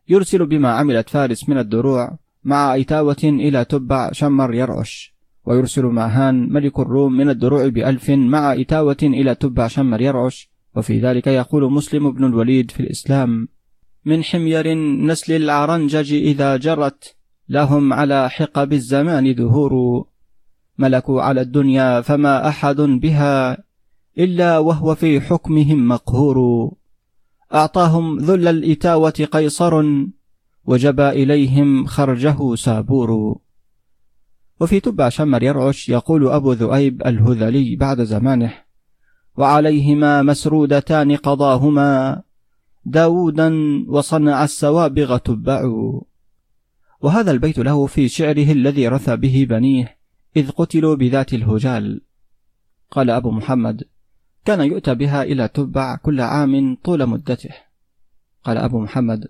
[0.09, 5.13] يرسل بما عملت فارس من الدروع مع أيتاوة إلى تبع شمر يرعش.
[5.45, 10.49] ويرسل ماهان ملك الروم من الدروع بألف مع إتاوة إلى تبع شمر يرعش.
[10.75, 13.47] وفي ذلك يقول مسلم بن الوليد في الإسلام
[14.07, 14.73] من حمير
[15.09, 17.15] نسل العرنجج إذا جرت
[17.49, 20.05] لهم على حقب الزمان دهور
[20.77, 23.57] ملكوا على الدنيا فما أحد بها
[24.17, 26.71] إلا وهو في حكمهم مقهور.
[27.53, 29.83] أعطاهم ذل الإتاوة قيصر
[30.65, 33.39] وجبى إليهم خرجه سابور.
[34.59, 38.53] وفي تبع شمر يرعش يقول أبو ذؤيب الهذلي بعد زمانه
[39.37, 42.21] وعليهما مسرودتان قضاهما
[42.89, 43.53] داودا
[43.87, 45.71] وصنع السوابغ تبع
[47.01, 49.97] وهذا البيت له في شعره الذي رثى به بنيه
[50.37, 52.01] إذ قتلوا بذات الهجال.
[52.91, 53.83] قال أبو محمد
[54.45, 57.49] كان يؤتى بها إلى تبع كل عام طول مدته.
[58.43, 59.27] قال أبو محمد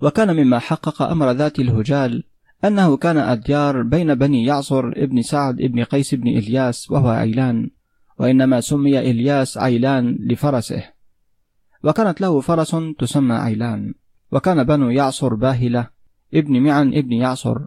[0.00, 2.24] وكان مما حقق أمر ذات الهجال
[2.64, 7.70] أنه كان الديار بين بني يعصر ابن سعد ابن قيس بن إلياس وهو عيلان
[8.18, 10.91] وإنما سمي إلياس عيلان لفرسه.
[11.84, 13.94] وكانت له فرس تسمى عيلان
[14.32, 15.88] وكان بنو يعصر باهلة
[16.34, 17.58] ابن معن ابن يعصر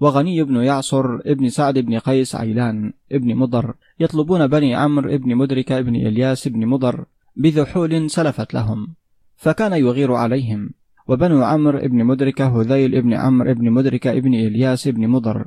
[0.00, 5.72] وغني بن يعصر ابن سعد بن قيس عيلان ابن مضر يطلبون بني عمرو ابن مدرك
[5.72, 7.04] ابن إلياس ابن مضر
[7.36, 8.94] بذحول سلفت لهم
[9.36, 10.70] فكان يغير عليهم
[11.08, 15.46] وبنو عمرو ابن مدركة هذيل ابن عمرو ابن مدركة ابن إلياس ابن مضر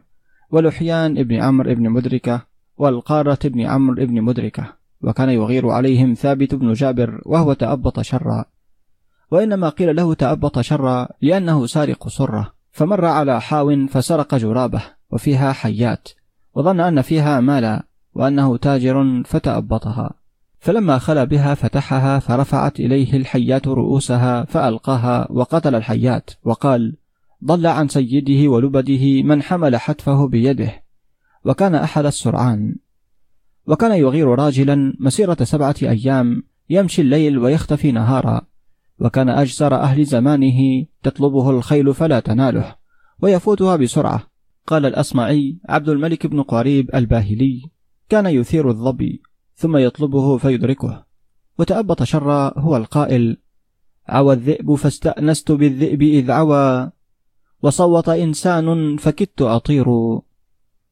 [0.51, 2.41] ولحيان ابن عمرو ابن مدركة
[2.77, 8.45] والقارة ابن عمرو ابن مدركة وكان يغير عليهم ثابت بن جابر وهو تأبط شرا.
[9.31, 16.09] وإنما قيل له تأبط شرا لأنه سارق سرة فمر على حاو فسرق جرابه وفيها حيات
[16.55, 17.83] وظن أن فيها مالا
[18.13, 20.13] وأنه تاجر فتأبطها.
[20.59, 26.95] فلما خلا بها فتحها فرفعت إليه الحيات رؤوسها فألقاها وقتل الحيات وقال
[27.43, 30.83] ضل عن سيده ولبده من حمل حتفه بيده
[31.45, 32.75] وكان أحد السرعان.
[33.67, 38.41] وكان يغير راجلا مسيرة سبعة أيام يمشي الليل ويختفي نهارا
[38.99, 42.75] وكان أجسر أهل زمانه تطلبه الخيل فلا تناله
[43.21, 44.23] ويفوتها بسرعة.
[44.67, 47.61] قال الأصمعي عبد الملك بن قريب الباهلي
[48.09, 49.21] كان يثير الظبي
[49.55, 51.05] ثم يطلبه فيدركه.
[51.59, 53.37] وتأبط شر هو القائل
[54.07, 56.91] عوى الذئب فاستأنست بالذئب إذ عوى
[57.61, 59.85] وصوت إنسان فكدت أطير.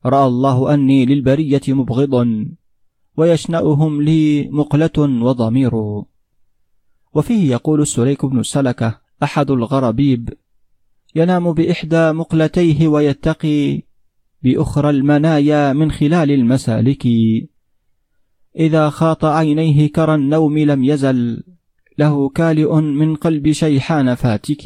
[0.05, 2.28] رأى الله أني للبرية مبغض
[3.18, 5.76] ويشنأهم لي مقلة وضمير.
[7.13, 10.34] وفيه يقول السليك بن السلكة أحد الغربيب
[11.16, 13.82] ينام بإحدى مقلتيه ويتقي
[14.43, 17.07] بأخرى المنايا من خلال المسالك.
[18.59, 21.43] إذا خاط عينيه كرى النوم لم يزل
[21.97, 24.63] له كالئ من قلب شيحان فاتك.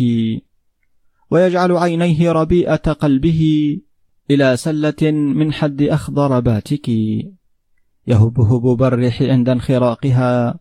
[1.32, 3.42] ويجعل عينيه ربيئة قلبه
[4.32, 6.92] إلى سلة من حد أخضر باتك.
[8.10, 10.60] يهبهب بالريح عند انخراقها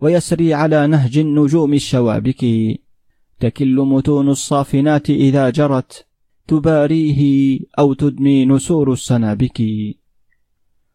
[0.00, 2.44] ويسري على نهج النجوم الشوابك.
[3.40, 6.06] تكل متون الصافنات إذا جرت
[6.46, 9.62] تباريه أو تدمي نسور السنابك.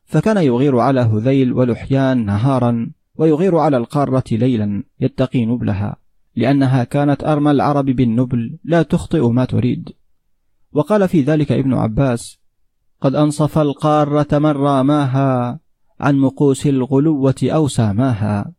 [0.06, 5.96] فكان يغير على هذيل ولحيان نهارا ويغير على القارة ليلا يتقي نبلها
[6.36, 9.90] لأنها كانت أرمى العرب بالنبل لا تخطئ ما تريد.
[10.72, 12.40] وقال في ذلك ابن عباس
[13.02, 15.63] قد أنصف القارة من راماها
[16.04, 18.54] عن مقوس الغلوة أو ساماها.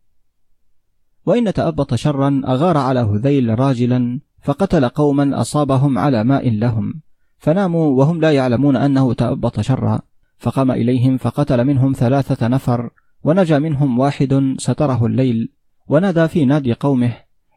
[1.27, 6.95] وإن تأبط شرا أغار على هذيل راجلا فقتل قوما أصابهم على ماء لهم.
[7.39, 10.01] فناموا وهم لا يعلمون أنه تأبط شرا.
[10.39, 12.91] فقام إليهم فقتل منهم ثلاثة نفر
[13.25, 15.53] ونجا منهم واحد ستره الليل.
[15.89, 17.13] ونادى في نادي قومه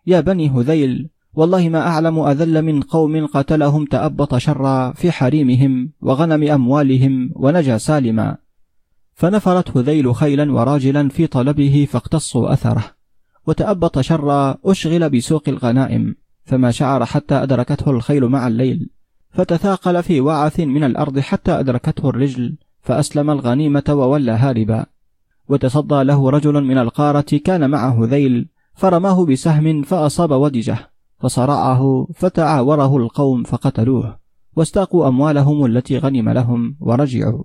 [0.07, 6.43] يا بني هذيل والله ما أعلم أذل من قوم قتلهم تأبط شرا في حريمهم وغنم
[6.43, 8.37] أموالهم ونجا سالما.
[9.17, 12.83] فنفرت هذيل خيلا وراجلا في طلبه فاقتصوا أثره
[13.47, 16.15] وتأبط شرا أشغل بسوق الغنائم
[16.45, 18.89] فما شعر حتى أدركته الخيل مع الليل
[19.29, 24.85] فتثاقل في وعث من الأرض حتى أدركته الرجل فأسلم الغنيمة وولى هاربا.
[25.49, 33.43] وتصدى له رجل من القارة كان معه ذيل فرماه بسهم فأصاب ودجة فصرعه فتعاوره القوم
[33.43, 34.19] فقتلوه
[34.55, 37.43] واستاقوا أموالهم التي غنم لهم ورجعوا.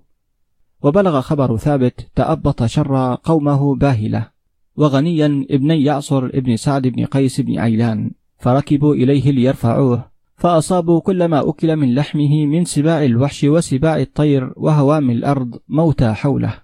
[0.82, 4.28] وبلغ خبر ثابت تأبط شر قومه باهلة.
[4.76, 8.10] وغنيا ابني يعصر ابن سعد بن قيس بن عيلان.
[8.38, 10.12] فركبوا إليه ليرفعوه.
[10.36, 16.54] فأصابوا كل ما أكل من لحمه من سباع الوحش وسباع الطير وهوام الأرض موتى حوله.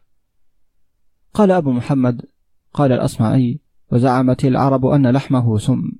[1.34, 2.22] قال أبو محمد
[2.74, 3.60] قال الأصمعي
[3.92, 5.92] وزعمت العرب أن لحمه سم.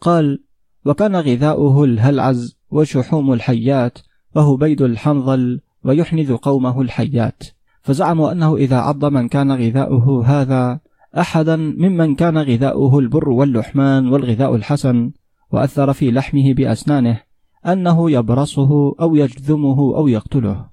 [0.00, 0.42] قال
[0.84, 3.98] وكان غذاؤه الهلعز وشحوم الحيات
[4.36, 7.42] وهو بيد الحنظل ويحنذ قومه الحيات.
[7.82, 10.80] فزعموا أنه إذا عض من كان غذاؤه هذا
[11.18, 15.12] أحدا ممن كان غذاؤه البر واللحمان والغذاء الحسن
[15.50, 17.20] وأثر في لحمه بأسنانه
[17.66, 20.66] أنه يبرصه أو يجذمه أو يقتله.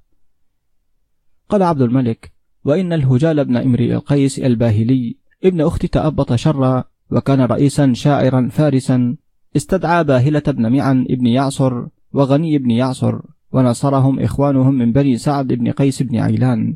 [1.49, 2.31] قال عبد الملك
[2.65, 9.15] وإن الهجال بن إمرئ القيس الباهلي ابن أخت تأبط شرا وكان رئيسا شاعرا فارسا
[9.55, 13.21] استدعى باهلة بن معن ابن يعصر وغني بن يعصر.
[13.51, 16.75] ونصرهم إخوانهم من بني سعد بن قيس بن عيلان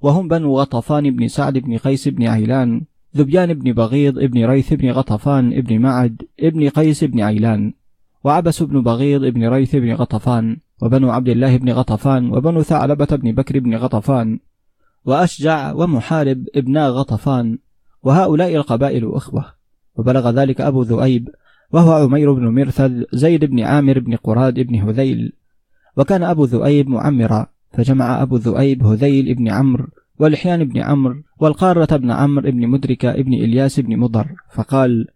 [0.00, 2.82] وهم بنو غطفان بن سعد بن قيس بن عيلان
[3.16, 7.72] ذبيان بن بغيض ابن ريث بن غطفان ابن معد ابن قيس بن عيلان
[8.24, 13.32] وعبس بن بغيض ابن ريث بن غطفان وبنو عبد الله بن غطفان وبنو ثعلبة بن
[13.32, 14.38] بكر بن غطفان
[15.04, 17.58] وأشجع ومحارب ابنا غطفان
[18.02, 19.44] وهؤلاء القبائل أخوة.
[19.96, 21.28] وبلغ ذلك أبو ذؤيب
[21.72, 25.32] وهو عمير بن مرثد زيد بن عامر بن قراد بن هذيل.
[25.96, 29.86] وكان أبو ذؤيب معمرا فجمع أبو ذؤيب هذيل بن عمرو
[30.18, 35.06] ولحيان بن عمرو والقارة بن عمرو بن مدركة بن إلياس بن مضر فقال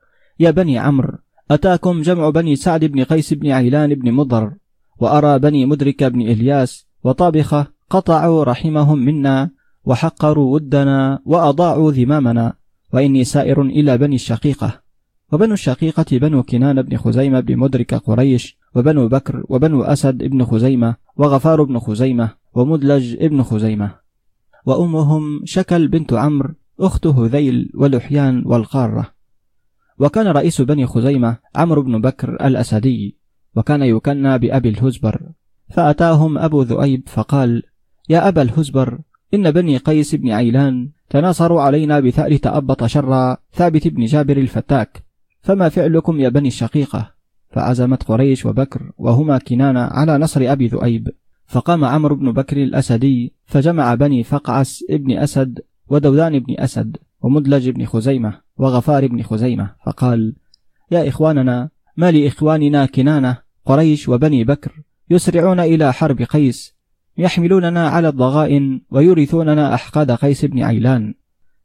[0.40, 1.18] يا بني عمرو
[1.50, 4.52] أتاكم جمع بني سعد بن قيس بن عيلان بن مضر
[4.98, 9.50] وأرى بني مدركة بن إلياس وطابخة قطعوا رحمهم منا
[9.84, 12.52] وحقروا ودنا وأضاعوا ذمامنا
[12.92, 14.80] وإني سائر إلى بني الشقيقة.
[15.32, 20.96] وبنو الشقيقة بنو كنان بن خزيمة بن مدرك قريش وبنو بكر وبنو أسد بن خزيمة
[21.16, 23.94] وغفار بن خزيمة ومدلج ابن خزيمة.
[24.66, 29.06] وأمهم شكل بنت عمرو أخت هذيل ولحيان والقارة.
[29.98, 33.16] وكان رئيس بني خزيمة عمرو بن بكر الأسدي
[33.56, 35.22] وكان يكنى بأبي الهزبر.
[35.68, 37.62] فأتاهم أبو ذؤيب فقال
[38.08, 38.98] يا أبا الهزبر
[39.34, 45.04] إن بني قيس بن عيلان تناصروا علينا بثأر تأبط شر ثابت بن جابر الفتاك
[45.40, 47.15] فما فعلكم يا بني الشقيقة؟
[47.56, 51.08] فعزمت قريش وبكر وهما كنانة على نصر أبي ذؤيب.
[51.46, 57.84] فقام عمرو بن بكر الأسدي فجمع بني فقعس ابن أسد ودودان بن أسد ومدلج بن
[57.84, 59.74] خزيمة وغفار بن خزيمة.
[59.86, 60.36] فقال
[60.90, 64.72] يا إخواننا ما لإخواننا كنانة قريش وبني بكر
[65.10, 66.74] يسرعون إلى حرب قيس
[67.18, 71.14] يحملوننا على الضغائن ويورثوننا أحقاد قيس بن عيلان.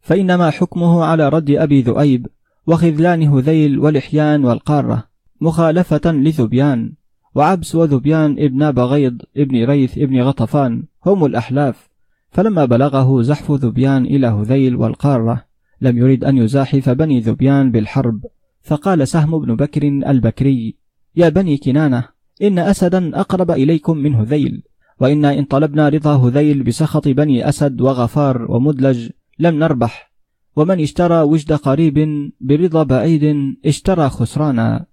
[0.02, 2.28] فإنما حكمه على رد أبي ذؤيب
[2.68, 5.11] وخذلان هذيل ولحيان والقارة.
[5.42, 6.94] مخالفة لذبيان
[7.36, 11.90] وعبس وذبيان ابن بغيض ابن ريث ابن غطفان هم الأحلاف.
[12.32, 15.46] فلما بلغه زحف ذبيان إلى هذيل والقارة
[15.82, 18.26] لم يرد أن يزاحف بني ذبيان بالحرب.
[18.64, 20.76] فقال سهم بن بكر البكري
[21.16, 22.04] يا بني كنانة
[22.42, 24.64] إن أسدا أقرب إليكم من هذيل
[25.00, 30.12] وإنا إن طلبنا رضا هذيل بسخط بني أسد وغفار ومدلج لم نربح.
[30.56, 33.36] ومن اشترى وجد قريب برضا بعيد
[33.66, 34.91] اشترى خسرانا.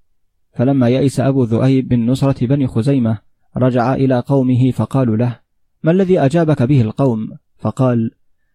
[0.53, 3.19] فلما يئس أبو ذؤيب من نصرة بني خزيمة
[3.57, 5.41] رجع إلى قومه فقالوا له
[5.83, 7.29] ما الذي أجابك به القوم؟
[7.59, 8.11] فقال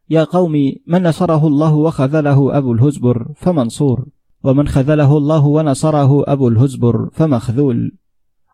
[0.09, 0.51] يا قوم
[0.87, 4.05] من نصره الله وخذله أبو الهزبر فمنصور
[4.43, 7.91] ومن خذله الله ونصره أبو الهزبر فمخذول.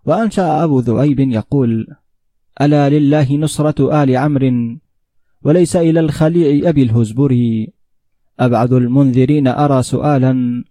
[0.06, 1.88] وأنشأ أبو ذؤيب يقول
[2.62, 4.78] ألا لله نصرة آل عمرو
[5.44, 7.66] وليس إلى الخليع أبي الهزبر
[8.40, 10.64] أبعد المنذرين أرى سؤالا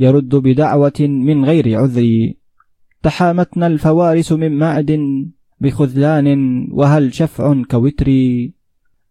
[0.00, 2.32] يرد بدعوة من غير عذر.
[3.02, 4.90] تحامتنا الفوارس من معد
[5.60, 6.28] بخذلان
[6.72, 8.08] وهل شفع كوتر؟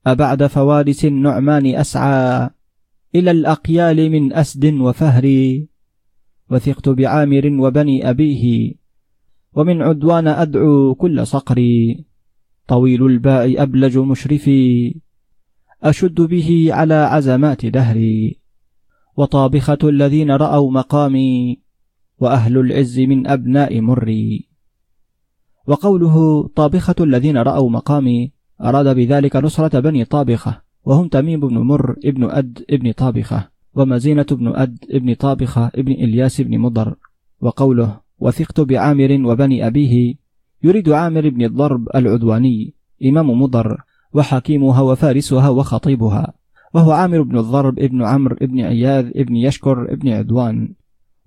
[0.08, 2.50] أبعد فوارس النعمان أسعى
[3.16, 5.26] إلى الأقيال من أسد وفهر.
[6.52, 8.74] وثقت بعامر وبني أبيه
[9.54, 11.60] ومن عدوان أدعو كل صقر.
[12.68, 14.96] طويل الباء أبلج مشرفي
[15.84, 18.45] أشد به على عزمات دهري.
[19.18, 21.60] وطابخة الذين رأوا مقامي
[22.20, 24.48] وأهل العز من أبناء مري.
[25.68, 32.24] وقوله طابخة الذين رأوا مقامي أراد بذلك نصرة بني طابخة وهم تميم بن مر ابن
[32.24, 36.96] أد ابن طابخة ومزينة بن أد ابن طابخة ابن إلياس بن مضر.
[37.42, 40.16] وقوله وثقت بعامر وبني أبيه
[40.64, 42.74] يريد عامر بن الضرب العدواني
[43.06, 43.82] إمام مضر
[44.14, 46.34] وحكيمها وفارسها وخطيبها.
[46.76, 50.74] وهو عامر بن الضرب ابن عمرو ابن عياذ ابن يشكر ابن عدوان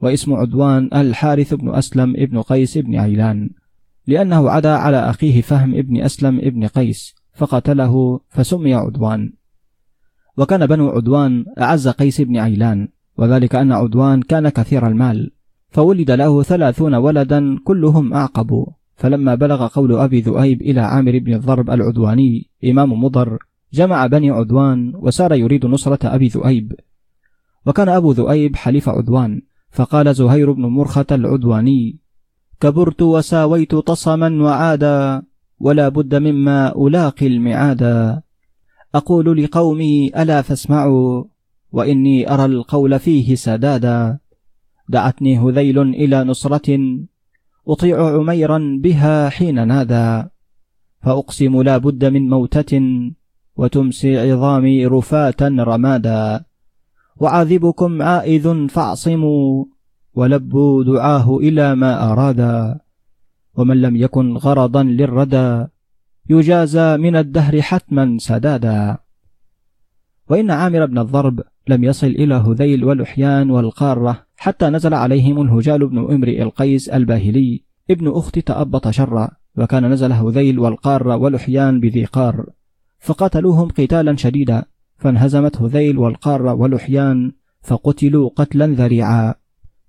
[0.01, 3.51] واسم عدوان الحارث بن أسلم ابن قيس ابن عيلان.
[4.07, 9.33] لأنه عدا على أخيه فهم ابن أسلم ابن قيس فقتله فسمي عدوان.
[10.37, 12.89] وكان بنو عدوان أعز قيس بن عيلان
[13.19, 15.31] وذلك أن عدوان كان كثير المال
[15.69, 21.71] فولد له ثلاثون ولدا كلهم أعقب فلما بلغ قول أبي ذؤيب إلى عامر بن الضرب
[21.71, 26.73] العدواني إمام مضر جمع بني عدوان وسار يريد نصرة أبي ذؤيب.
[27.67, 31.99] وكان أبو ذؤيب حليف عدوان فقال زهير بن مرخة العدواني
[32.61, 35.23] كبرت وساويت تصما وعادا
[35.61, 38.23] ولا بد مما ألاقي المعادا
[38.95, 41.25] أقول لقومي ألا فاسمعوا
[41.73, 44.19] وإني أرى القول فيه سدادا.
[44.89, 46.79] دعتني هذيل إلى نصرة
[47.69, 50.29] أطيع عميرا بها حين نادى
[51.03, 52.81] فأقسم لا بد من موتة
[53.59, 56.45] وتمسي عظامي رفاة رمادا.
[57.17, 59.65] وعاذبكم عائذ فاعصموا
[60.15, 62.81] ولبوا دعاه إلى ما أرادا.
[63.55, 65.67] ومن لم يكن غرضا للردى
[66.31, 68.99] يجازى من الدهر حتما سدادا.
[70.31, 75.99] وإن عامر بن الضرب لم يصل إلى هذيل ولحيان والقارة حتى نزل عليهم الهجال بن
[75.99, 77.65] أمرئ القيس الباهلي.
[77.91, 82.47] ابن أخت تأبط شرا وكان نزل هذيل والقارة ولحيان بذي قار.
[82.99, 84.65] فقتلوهم قتالا شديدا
[84.99, 87.33] فانهزمت هذيل والقارة ولحيان
[87.63, 89.35] فقتلوا قتلا ذريعا.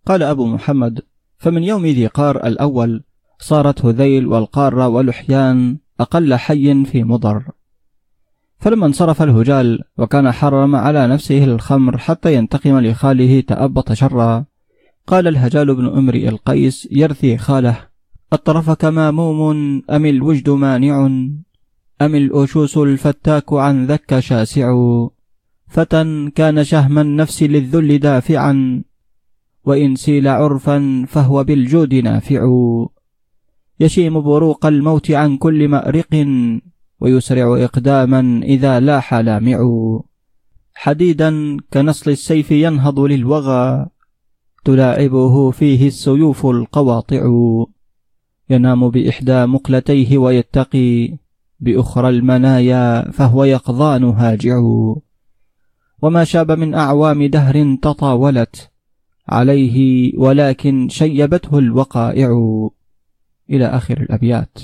[0.05, 1.01] قال أبو محمد
[1.37, 3.03] فمن يوم ذي قار الأول
[3.39, 7.43] صارت هذيل والقارة ولحيان أقل حي في مضر.
[8.59, 14.45] فلما انصرف الهجال وكان حرم على نفسه الخمر حتى ينتقم لخاله تأبط شرا
[15.07, 17.77] قال الهجال بن امرئ القيس يرثي خاله
[18.33, 19.41] أطرفك ماموم
[19.89, 21.09] أم الوجد مانع؟
[22.01, 24.73] أم الأشوس الفتاك عن ذاك شاسع؟
[25.67, 28.83] فتى كان شهم النفس للذل دافعا
[29.65, 32.41] وإن سيل عرفا فهو بالجود نافع.
[33.79, 36.27] يشيم بروق الموت عن كل مأزق
[36.99, 39.59] ويسرع إقداما إذا لاح لامع
[40.73, 43.87] حديدا كنصل السيف ينهض للوغى
[44.65, 47.23] تلاعبه فيه السيوف القواطع.
[48.49, 51.17] ينام بإحدى مقلتيه ويتقي
[51.59, 54.59] بأخرى المنايا فهو يقظان هاجع
[56.01, 58.69] وما شاب من أعوام دهر تطاولت
[59.29, 62.29] عليه ولكن شيبته الوقائع
[63.49, 64.59] إلى آخر الأبيات.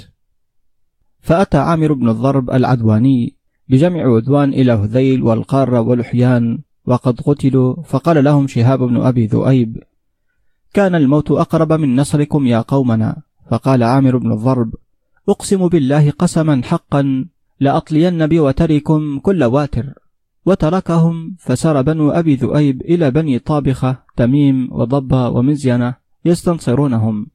[1.19, 3.35] فأتى عامر بن الضرب العدواني
[3.69, 9.83] بجمع عدوان إلى هذيل والقارة ولحيان وقد قتلوا فقال لهم شهاب بن أبي ذؤيب
[10.73, 13.21] كان الموت أقرب من نصركم يا قومنا.
[13.51, 14.75] فقال عامر بن الضرب
[15.30, 17.26] أقسم بالله قسما حقا
[17.59, 19.93] لأطلين بوتركم كل واتر.
[20.45, 25.95] وتركهم فسار بنو أبي ذؤيب إلى بني طابخة تميم وضبة ومزينة
[26.26, 27.28] يستنصرونهم.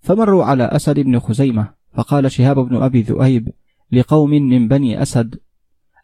[0.00, 3.52] فمروا على أسد بن خزيمة فقال شهاب بن أبي ذؤيب
[3.92, 5.36] لقوم من بني أسد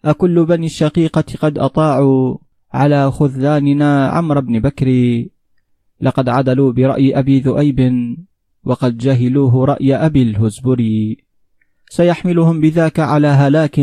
[0.05, 2.39] أكل بني الشقيقة قد أطاعوا
[2.73, 4.89] على خذلاننا عمرو بن بكر؟
[6.01, 7.81] لقد عدلوا برأي أبي ذؤيب
[8.65, 11.25] وقد جهلوه رأي أبي الهزبري.
[11.91, 13.81] سيحملهم بذاك على هلاك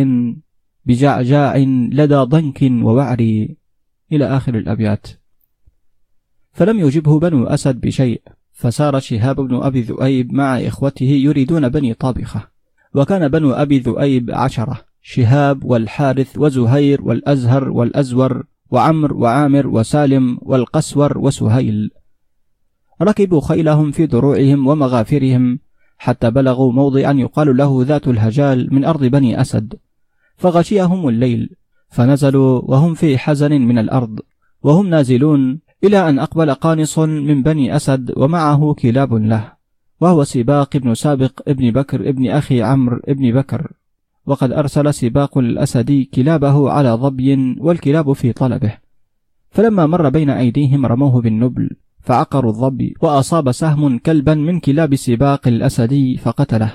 [0.86, 1.58] بجعجاع
[1.92, 3.48] لدى ضنك ووعر
[4.12, 5.08] إلى آخر الأبيات.
[6.54, 8.22] فلم يجبه بنو أسد بشيء
[8.54, 12.48] فسار شهاب بن أبي ذؤيب مع إخوته يريدون بني طابخة.
[12.96, 21.92] وكان بنو أبي ذؤيب عشرة شهاب والحارث وزهير والأزهر والأزور وعمر وعامر وسالم والقسور وسهيل.
[23.02, 25.60] ركبوا خيلهم في دروعهم ومغافرهم
[25.98, 29.74] حتى بلغوا موضعا يقال له ذات الهجال من أرض بني أسد.
[30.38, 31.50] فغشيهم الليل
[31.90, 34.20] فنزلوا وهم في حزن من الأرض
[34.64, 39.52] وهم نازلون إلى أن أقبل قانص من بني أسد ومعه كلاب له
[40.02, 43.72] وهو سباق بن سابق ابن بكر ابن أخي عمرو ابن بكر.
[44.26, 48.78] وقد أرسل سباق الأسدي كلابه على ظبي والكلاب في طلبه.
[49.50, 51.70] فلما مر بين أيديهم رموه بالنبل
[52.08, 56.74] فعقروا الظبي وأصاب سهم كلبا من كلاب سباق الأسدي فقتله.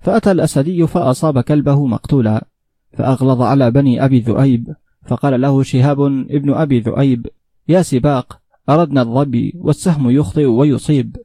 [0.00, 2.46] فأتى الأسدي فأصاب كلبه مقتولا
[2.92, 4.74] فأغلظ على بني أبي ذؤيب
[5.06, 6.00] فقال له شهاب
[6.30, 7.26] ابن أبي ذؤيب
[7.68, 11.16] يا سباق أردنا الظبي والسهم يخطئ ويصيب.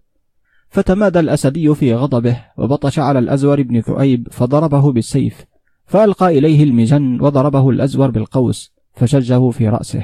[0.69, 5.45] فتمادى الأسدي في غضبه وبطش على الأزور بن ذؤيب فضربه بالسيف
[5.85, 10.03] فألقى إليه المجن وضربه الأزور بالقوس فشجه في رأسه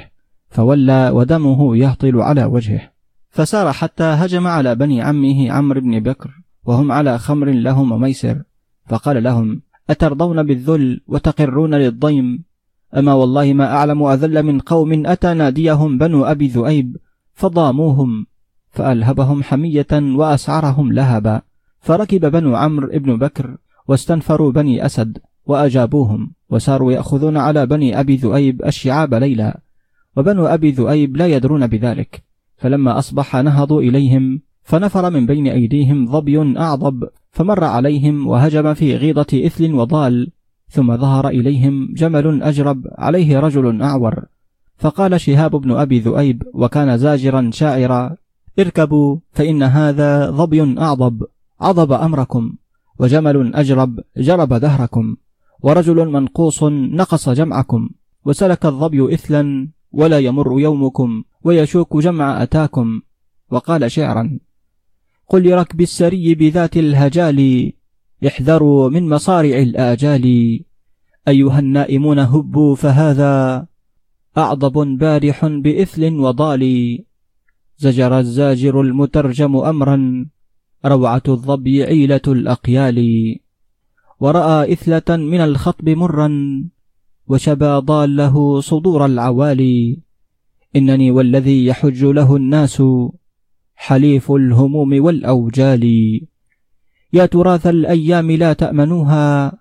[0.50, 2.95] فولى ودمه يهطل على وجهه.
[3.36, 6.32] فسار حتى هجم على بني عمه عمرو بن بكر
[6.66, 8.44] وهم على خمر لهم وميسر
[8.88, 12.44] فقال لهم أترضون بالذل وتقرون للضيم؟
[12.98, 16.98] أما والله ما أعلم أذل من قوم أتى ناديهم بنو أبي ذؤيب
[17.34, 18.26] فضاموهم
[18.70, 21.42] فألهبهم حمية وأسعرهم لهبا
[21.80, 23.58] فركب بنو عمرو بن بكر
[23.88, 29.60] واستنفروا بني أسد وأجابوهم وساروا يأخذون على بني أبي ذؤيب الشعاب ليلا
[30.18, 32.35] وبنو أبي ذؤيب لا يدرون بذلك.
[32.58, 39.46] فلما أصبح نهضوا إليهم فنفر من بين أيديهم ظبي أعضب فمر عليهم وهجم في غيضة
[39.46, 40.32] إثل وضال
[40.70, 44.26] ثم ظهر إليهم جمل أجرب عليه رجل أعور.
[44.78, 48.16] فقال شهاب بن أبي ذؤيب وكان زاجرا شاعرا
[48.60, 51.24] اركبوا فإن هذا ظبي أعضب
[51.62, 52.54] عضب أمركم
[53.00, 55.16] وجمل أجرب جرب دهركم
[55.64, 57.90] ورجل منقوص نقص جمعكم
[58.26, 63.02] وسلك الظبي إثلا ولا يمر يومكم ويشوك جمع أتاكم
[63.52, 64.40] وقال شعرا.
[65.30, 67.72] قل لركب السري بذات الهجال
[68.28, 70.26] احذروا من مصارع الآجال.
[71.28, 73.68] أيها النائمون هبوا فهذا
[74.38, 76.64] أعضب بارح بإثل وضال.
[77.78, 80.26] زجر الزاجر المترجم أمرا
[80.86, 83.00] روعة الظبي عيلة الأقيال.
[84.20, 86.30] ورأى إثلة من الخطب مرا
[87.28, 90.05] وشبى ضاله صدور العوالي
[90.76, 92.84] إنني والذي يحج له الناس
[93.76, 95.84] حليف الهموم والأوجال.
[97.14, 99.54] يا تراث الأيام لا تأمنوها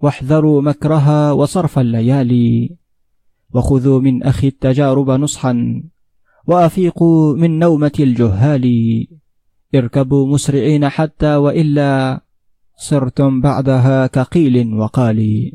[0.00, 2.76] واحذروا مكرها وصرف الليالي.
[3.54, 5.82] وخذوا من أخي التجارب نصحا
[6.46, 8.66] وأفيقوا من نومة الجهال.
[9.74, 12.20] اركبوا مسرعين حتى وإلا
[12.76, 15.52] صرتم بعدها كقيل وقال.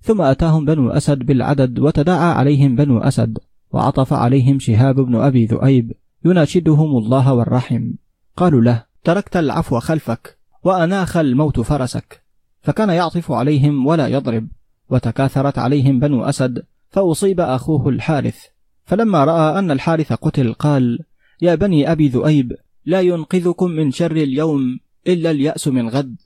[0.00, 3.38] ثم أتاهم بنو أسد بالعدد وتداعى عليهم بنو أسد.
[3.72, 5.92] وعطف عليهم شهاب بن أبي ذؤيب
[6.24, 7.90] يناشدهم الله والرحم.
[8.36, 12.22] قالوا له تركت العفو خلفك وأناخ الموت فرسك
[12.60, 14.48] فكان يعطف عليهم ولا يضرب
[14.90, 18.38] وتكاثرت عليهم بنو أسد فأصيب أخوه الحارث.
[18.84, 20.98] فلما رأى أن الحارث قتل قال
[21.42, 26.16] يا بني أبي ذؤيب لا ينقذكم من شر اليوم إلا اليأس من غد.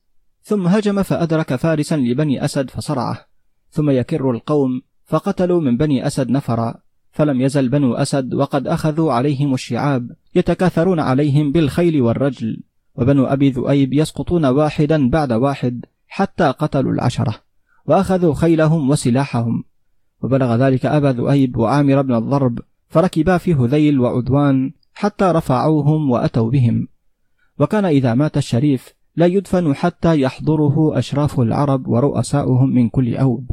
[0.43, 3.27] ثم هجم فأدرك فارسا لبني أسد فصرعه.
[3.71, 6.86] ثم يكر القوم فقتلوا من بني أسد نفرا.
[7.17, 12.61] فلم يزل بنو أسد وقد أخذوا عليهم الشعاب يتكاثرون عليهم بالخيل والرجل
[12.95, 17.35] وبنو أبي ذؤيب يسقطون واحدا بعد واحد حتى قتلوا العشرة
[17.87, 19.65] وأخذوا خيلهم وسلاحهم.
[20.23, 22.59] وبلغ ذلك أبا ذؤيب وعامر بن الضرب
[22.89, 26.89] فركبا في هذيل وعدوان حتى رفعوهم وأتوا بهم.
[27.59, 33.51] وكان إذا مات الشريف لا يدفن حتى يحضره أشراف العرب ورؤساؤهم من كل أوب.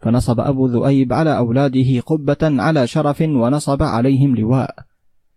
[0.00, 4.74] فنصب أبو ذؤيب على أولاده قبة على شرف ونصب عليهم لواء.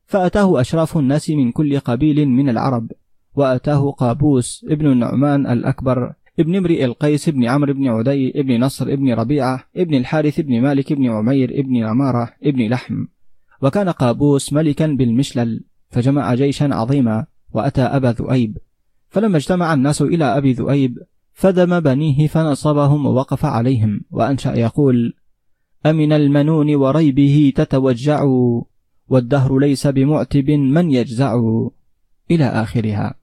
[0.05, 2.91] فأتاه أشراف الناس من كل قبيل من العرب
[3.35, 9.13] وأتاه قابوس ابن النعمان الأكبر ابن امرئ القيس ابن عمرو بن عدي ابن نصر ابن
[9.13, 13.05] ربيعة ابن الحارث ابن مالك ابن عمير ابن عمارة ابن لحم.
[13.61, 18.57] وكان قابوس ملكا بالمشلل فجمع جيشا عظيما وأتى أبا ذؤيب.
[19.09, 20.97] فلما اجتمع الناس إلى أبي ذؤيب
[21.33, 25.13] فدم بنيه فنصبهم ووقف عليهم وأنشأ يقول
[25.85, 28.23] أمن المنون وريبه تتوجع
[29.07, 31.41] والدهر ليس بمعتب من يجزع
[32.31, 33.15] إلى آخرها.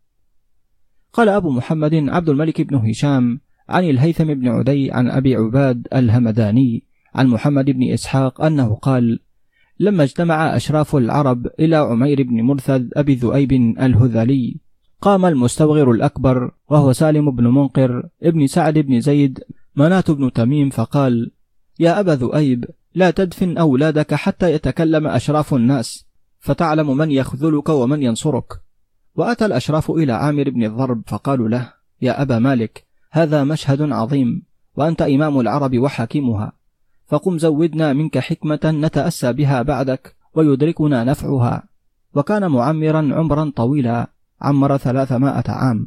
[1.12, 6.84] قال أبو محمد عبد الملك بن هشام عن الهيثم بن عدي عن أبي عباد الهمداني
[7.14, 9.20] عن محمد بن إسحاق أنه قال
[9.80, 14.56] لما اجتمع أشراف العرب إلى عمير بن مرثد أبي ذؤيب الهذلي
[15.00, 19.44] قام المستوغر الأكبر وهو سالم بن منقر ابن سعد بن زيد
[19.76, 21.30] مناة بن تميم فقال
[21.80, 26.06] يا أبا ذؤيب لا تدفن أولادك حتى يتكلم أشراف الناس
[26.40, 28.60] فتعلم من يخذلك ومن ينصرك.
[29.16, 31.72] وأتى الأشراف إلى عامر بن الضرب فقالوا له
[32.02, 34.42] يا أبا مالك هذا مشهد عظيم
[34.76, 36.52] وأنت إمام العرب وحاكمها
[37.06, 41.62] فقم زودنا منك حكمة نتأسى بها بعدك ويدركنا نفعها.
[42.14, 44.06] وكان معمرا عمرا طويلا.
[44.40, 45.86] عمر ثلاثمائة عام.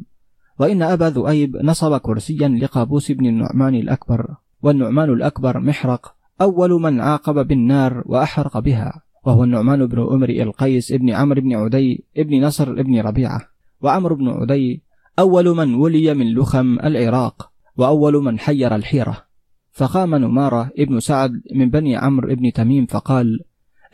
[0.58, 4.36] وإن أبا ذؤيب نصب كرسيا لقابوس بن النعمان الأكبر.
[4.62, 9.02] والنعمان الأكبر محرق أول من عاقب بالنار وأحرق بها.
[9.24, 13.40] وهو النعمان بن أمرئ القيس ابن عمرو بن عدي ابن نصر ابن ربيعة.
[13.80, 14.82] وعمرو بن عدي
[15.18, 17.50] أول من ولي من لخم العراق.
[17.76, 19.32] وأول من حير الحيرة.
[19.72, 23.40] فقام نمارة ابن سعد من بني عمرو ابن تميم فقال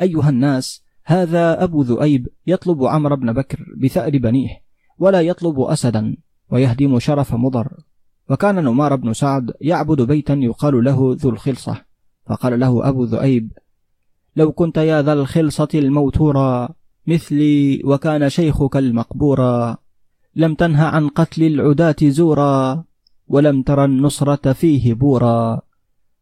[0.02, 4.62] أيها الناس هذا أبو ذؤيب يطلب عمرو بن بكر بثأر بنيه
[4.98, 6.16] ولا يطلب أسدا
[6.50, 7.68] ويهدم شرف مضر.
[8.30, 11.76] وكان نمار بن سعد يعبد بيتا يقال له ذو الخلصة.
[12.26, 13.52] فقال له أبو ذؤيب
[14.36, 16.68] لو كنت يا ذا الخلصة الموتورا
[17.06, 19.76] مثلي وكان شيخك المقبورا.
[20.36, 22.84] لم تنه عن قتل العداة زورا
[23.28, 25.60] ولم ترى النصرة فيه بورا.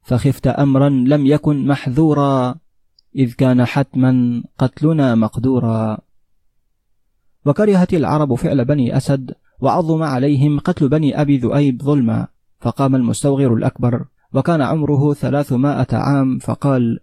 [0.03, 2.55] فخفت أمرا لم يكن محذورا.
[3.17, 5.99] إذ كان حتما قتلنا مقدورا.
[7.47, 12.27] وكرهت العرب فعل بني أسد وعظم عليهم قتل بني أبي ذؤيب ظلما.
[12.61, 14.05] فقام المستوغر الأكبر
[14.35, 17.01] وكان عمره ثلاثمائة عام فقال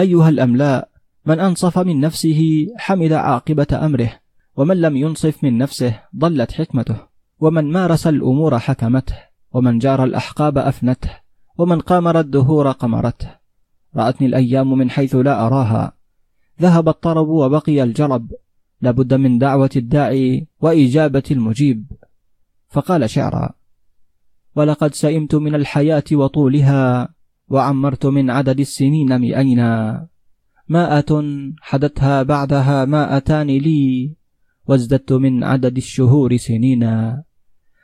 [0.00, 0.88] أيها الأملاء
[1.26, 4.12] من أنصف من نفسه حمد عاقبة أمره
[4.56, 6.96] ومن لم ينصف من نفسه ضلت حكمته.
[7.40, 9.16] ومن مارس الأمور حكمته
[9.52, 11.10] ومن جار الأحقاب أفنته
[11.58, 13.35] ومن قامر الدهور قمرته
[13.96, 15.92] رأتني الأيام من حيث لا أراها.
[16.62, 18.32] ذهب الطرب وبقي الجرب.
[18.80, 21.92] لابد من دعوة الداعي وإجابة المجيب.
[22.68, 23.50] فقال شعرا
[24.56, 27.08] ولقد سئمت من الحياة وطولها
[27.48, 30.06] وعمرت من عدد السنين مئينا.
[30.68, 31.24] ماءة
[31.60, 34.14] حدثها بعدها ماءتان لي
[34.66, 37.24] وازددت من عدد الشهور سنينا.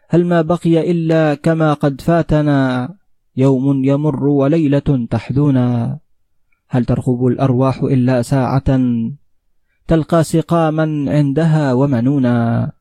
[0.09, 2.95] هل ما بقي إلا كما قد فاتنا
[3.37, 5.99] يوم يمر وليلة تحدونا
[6.73, 8.81] هل ترقب الأرواح إلا ساعة؟
[9.89, 12.73] تلقى سقاما عندها ومنونا.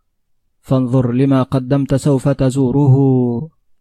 [0.61, 2.95] فانظر لما قدمت سوف تزوره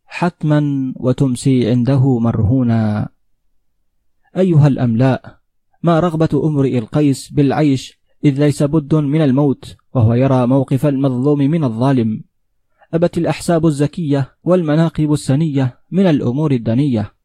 [0.06, 3.08] حتما وتمسي عنده مرهونا.
[4.36, 5.38] أيها الأملاء
[5.82, 11.64] ما رغبة أمرئ القيس بالعيش إذ ليس بد من الموت وهو يرى موقف المظلوم من
[11.64, 12.24] الظالم؟
[12.94, 17.19] أبت الأحساب الزكية والمناقب السنية من الأمور الدنية.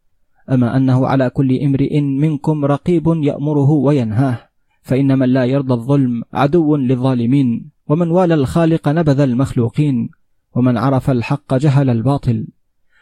[0.52, 4.40] أما أنه على كل امرئ منكم رقيب يأمره وينهاه
[4.82, 10.10] فإن من لا يرضى الظلم عدو للظالمين ومن والى الخالق نبذ المخلوقين
[10.56, 12.48] ومن عرف الحق جهل الباطل.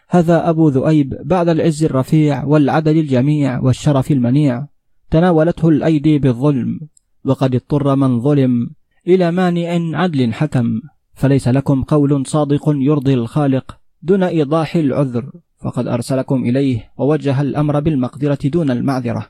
[0.09, 4.67] هذا أبو ذؤيب بعد العز الرفيع والعدل الجميع والشرف المنيع
[5.11, 6.79] تناولته الأيدي بالظلم
[7.25, 8.69] وقد اضطر من ظلم
[9.07, 10.81] إلى مانع عدل حكم
[11.13, 15.31] فليس لكم قول صادق يرضي الخالق دون إيضاح العذر.
[15.64, 19.28] فقد أرسلكم إليه ووجه الأمر بالمقدرة دون المعذرة.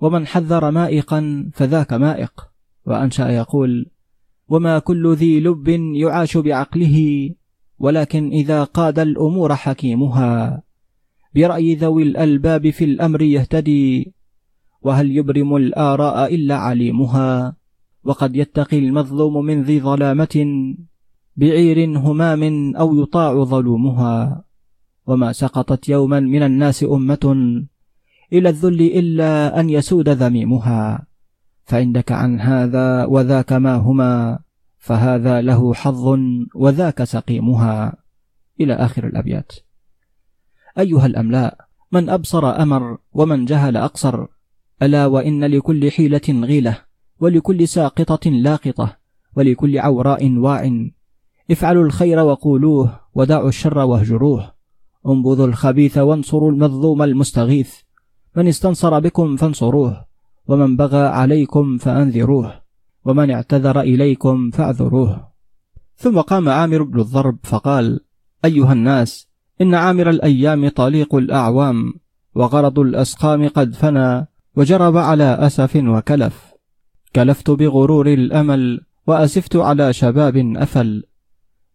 [0.00, 2.32] ومن حذر مائقا فذاك مائق.
[2.86, 3.86] وأنشأ يقول
[4.48, 7.30] وما كل ذي لب يعاش بعقله
[7.78, 10.62] ولكن إذا قاد الأمور حكيمها.
[11.34, 14.14] برأي ذوي الألباب في الأمر يهتدي
[14.82, 17.56] وهل يبرم الآراء إلا عليمها؟
[18.04, 20.46] وقد يتقي المظلوم من ذي ظلامة
[21.36, 22.42] بعير همام
[22.76, 24.49] أو يطاع ظلومها.
[25.10, 27.24] وما سقطت يوما من الناس أمة
[28.32, 31.06] إلى الذل إلا أن يسود ذميمها.
[31.64, 34.38] فعندك عن هذا وذاك ما هما
[34.78, 36.18] فهذا له حظ
[36.54, 37.96] وذاك سقيمها.
[38.60, 39.52] إلى آخر الأبيات.
[40.78, 41.58] أيها الأملاء
[41.92, 44.26] من أبصر أمر ومن جهل أقصر.
[44.82, 46.78] ألا وإن لكل حيلة غيلة
[47.20, 48.96] ولكل ساقطة لاقطة
[49.36, 50.90] ولكل عوراء واع.
[51.50, 54.59] افعلوا الخير وقولوه ودعوا الشر واهجروه.
[55.06, 57.74] انبذوا الخبيث وانصروا المظلوم المستغيث.
[58.36, 60.04] من استنصر بكم فانصروه
[60.48, 62.54] ومن بغى عليكم فأنذروه
[63.04, 65.28] ومن اعتذر إليكم فاعذروه.
[65.96, 68.00] ثم قام عامر بن الضرب فقال
[68.44, 69.28] أيها الناس
[69.60, 71.92] إن عامر الأيام طليق الأعوام
[72.34, 74.26] وغرض الأسقام قد فنى
[74.56, 76.50] وجرب على أسف وكلف.
[77.16, 81.04] كلفت بغرور الأمل وأسفت على شباب أفل.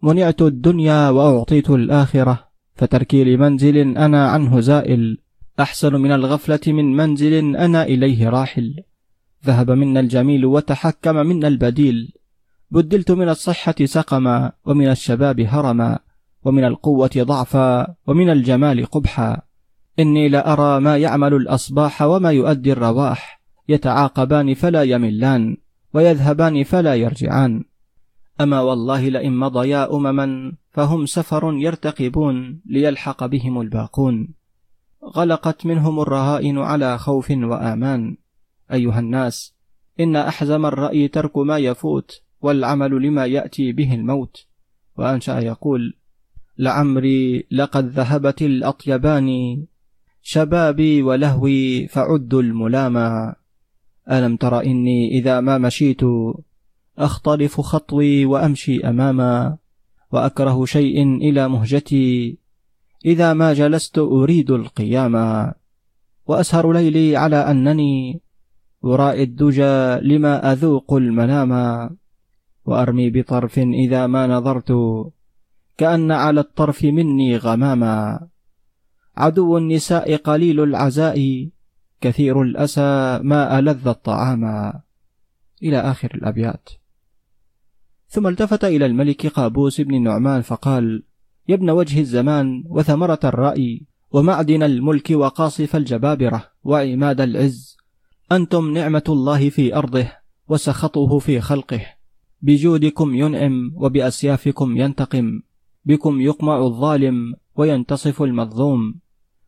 [0.02, 5.18] منعت الدنيا وأعطيت الآخرة فتركي لمنزل أنا عنه زائل.
[5.60, 8.76] أحسن من الغفلة من منزل أنا إليه راحل.
[9.46, 12.14] ذهب منا الجميل وتحكم منا البديل.
[12.72, 16.00] بدلت من الصحة سقما ومن الشباب هرما
[16.44, 19.42] ومن القوة ضعفا ومن الجمال قبحا.
[20.00, 23.42] إني لأرى ما يعمل الأصباح وما يؤدي الرواح.
[23.70, 25.58] يتعاقبان فلا يملان
[25.94, 27.64] ويذهبان فلا يرجعان.
[28.42, 34.28] أما والله لئن مضيا أمما فهم سفر يرتقبون ليلحق بهم الباقون.
[35.04, 38.18] غلقت منهم الرهائن على خوف وآمان.
[38.74, 39.54] أيها الناس
[40.00, 44.46] إن أحزم الرأي ترك ما يفوت والعمل لما يأتي به الموت.
[44.98, 45.94] وأنشأ يقول
[46.58, 49.58] لعمري لقد ذهبت الأطيبان.
[50.22, 53.34] شبابي ولهوي فعدوا الملامى
[54.12, 56.02] ألم تر إني إذا ما مشيت
[56.98, 59.58] أختلف خطوي وأمشي أماما.
[60.16, 62.38] وأكره شيء إلى مهجتي.
[63.06, 65.54] إذا ما جلست أريد القياما
[66.26, 68.22] وأسهر ليلي على أنني
[68.86, 71.90] أرائي الدجى لما أذوق المناما
[72.66, 74.72] وأرمي بطرف إذا ما نظرت
[75.78, 78.28] كأن على الطرف مني غماما
[79.18, 81.50] عدو النساء قليل العزاء
[82.02, 84.82] كثير الأسى ما ألذ الطعاما
[85.64, 86.70] إلى آخر الأبيات.
[88.16, 91.04] ثم التفت إلى الملك قابوس بن النعمان فقال
[91.50, 97.78] يا ابن وجه الزمان وثمرة الرأي ومعدن الملك وقاصف الجبابرة وعماد العز
[98.32, 100.08] أنتم نعمة الله في أرضه
[100.48, 101.82] وسخطه في خلقه.
[102.42, 105.42] بجودكم ينعم وبأسيافكم ينتقم.
[105.86, 108.96] بكم يقمع الظالم وينتصف المظلوم.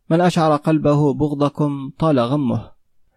[0.10, 2.72] من أشعر قلبه بغضكم طال غمه.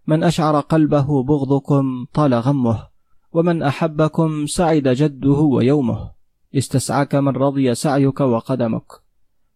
[0.07, 2.89] من أشعر قلبه بغضكم طال غمه.
[3.33, 6.11] ومن أحبكم سعد جده ويومه.
[6.55, 8.93] استسعاك من رضي سعيك وقدمك.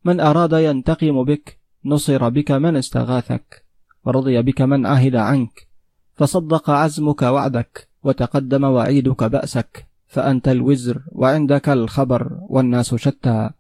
[0.04, 3.64] من أراد ينتقم بك نصر بك من استغاثك.
[4.04, 5.68] ورضي بك من عهد عنك.
[6.14, 9.86] فصدق عزمك وعدك وتقدم وعيدك بأسك.
[10.06, 13.50] فأنت الوزر وعندك الخبر والناس شتى.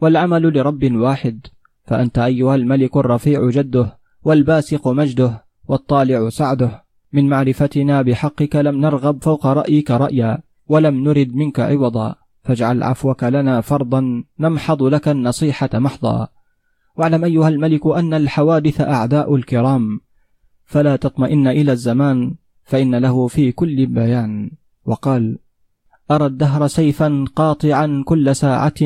[0.00, 1.46] والعمل لرب واحد.
[1.84, 6.87] فأنت أيها الملك الرفيع جده والباسق مجده والطالع سعده.
[7.12, 12.14] من معرفتنا بحقك لم نرغب فوق رأيك رأيا ولم نرد منك عوضا.
[12.42, 16.28] فاجعل عفوك لنا فرضا نمحض لك النصيحة محضا.
[16.96, 20.00] واعلم أيها الملك أن الحوادث أعداء الكرام.
[20.64, 22.34] فلا تطمئن إلى الزمان
[22.64, 24.50] فإن له في كل بيان.
[24.84, 25.38] وقال
[26.10, 28.80] أرى الدهر سيفا قاطعا كل ساعة.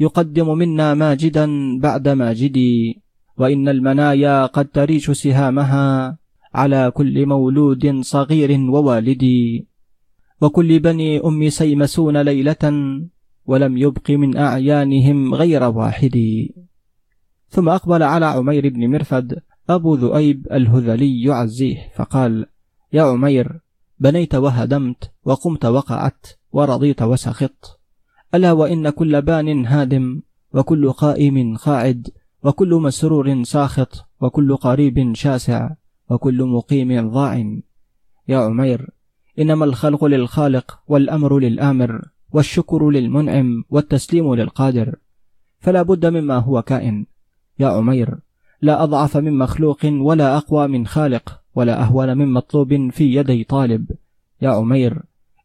[0.00, 3.02] يقدم منا ماجدا بعد ماجدي.
[3.38, 6.18] وإن المنايا قد تريش سهامها.
[6.56, 9.66] على كل مولود صغير ووالدي
[10.40, 12.64] وكل بني أم سيمسون ليلة
[13.46, 16.16] ولم يبق من أعيانهم غير واحد.
[17.48, 22.46] ثم أقبل على عمير بن مرفد أبو ذؤيب الهذلي يعزيه فقال
[22.92, 23.60] يا عمير
[23.98, 27.78] بنيت وهدمت وقمت وقعت ورضيت وسخطت.
[28.34, 30.22] ألا وإن كل بان هادم
[30.54, 32.08] وكل قائم قاعد
[32.42, 35.70] وكل مسرور ساخط وكل قريب شاسع
[36.10, 37.60] وكل مقيم ضاع.
[38.28, 38.90] يا عمير
[39.38, 44.96] إنما الخلق للخالق والأمر للآمر والشكر للمنعم والتسليم للقادر
[45.60, 47.06] فلا بد مما هو كائن.
[47.58, 48.18] يا عمير
[48.62, 53.90] لا أضعف من مخلوق ولا أقوى من خالق ولا أهون من مطلوب في يدي طالب.
[54.42, 55.02] يا عمير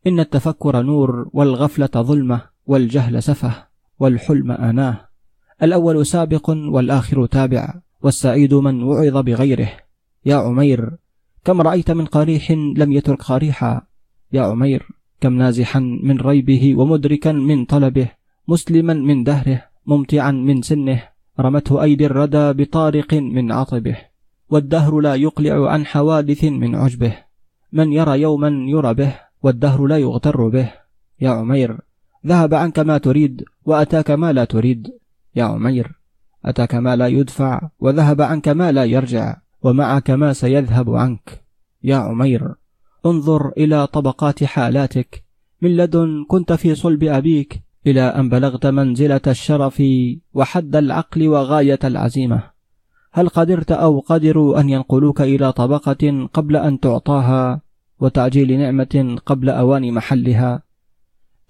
[0.07, 3.67] إن التفكر نور والغفلة ظلمة والجهل سفه
[3.99, 5.07] والحلم أناه.
[5.63, 9.71] الأول سابق والآخر تابع والسعيد من وعظ بغيره.
[10.25, 10.91] يا عمير
[11.45, 13.81] كم رأيت من قريح لم يترك قريحا
[14.33, 14.87] يا عمير
[15.21, 18.07] كم نازحا من ريبه ومدركا من طلبه
[18.47, 21.03] مسلما من دهره ممتعا من سنه
[21.39, 23.97] رمته أيدي الردى بطارق من عطبه
[24.51, 27.17] والدهر لا يقلع عن حوادث من عجبه.
[27.71, 29.13] من يرى يوما يرى به
[29.43, 30.71] والدهر لا يغتر به.
[31.21, 31.77] يا عمير
[32.27, 34.87] ذهب عنك ما تريد وأتاك ما لا تريد.
[35.35, 35.91] يا عمير
[36.45, 39.35] أتاك ما لا يدفع وذهب عنك ما لا يرجع.
[39.63, 41.43] ومعك ما سيذهب عنك.
[41.83, 42.55] يا عمير
[43.05, 45.23] انظر إلى طبقات حالاتك.
[45.61, 49.83] من لدن كنت في صلب أبيك إلى أن بلغت منزلة الشرف
[50.33, 52.43] وحد العقل وغاية العزيمة.
[53.13, 57.61] هل قدرت أو قدروا أن ينقلوك إلى طبقة قبل أن تعطاها
[57.99, 60.63] وتعجيل نعمة قبل أوان محلها؟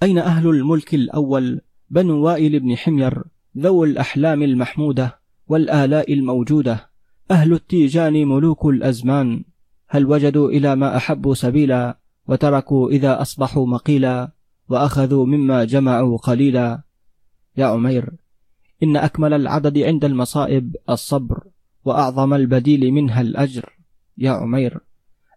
[0.03, 3.23] أين أهل الملك الأول بنو وائل بن حمير
[3.57, 6.90] ذو الأحلام المحمودة والآلاء الموجودة؟
[7.31, 9.43] أهل التيجان ملوك الأزمان
[9.87, 14.31] هل وجدوا إلى ما أحبوا سبيلا وتركوا إذا أصبحوا مقيلا
[14.69, 16.81] وأخذوا مما جمعوا قليلا؟
[17.57, 18.09] يا عمير
[18.83, 21.43] إن أكمل العدد عند المصائب الصبر
[21.85, 23.69] وأعظم البديل منها الأجر.
[24.17, 24.79] يا عمير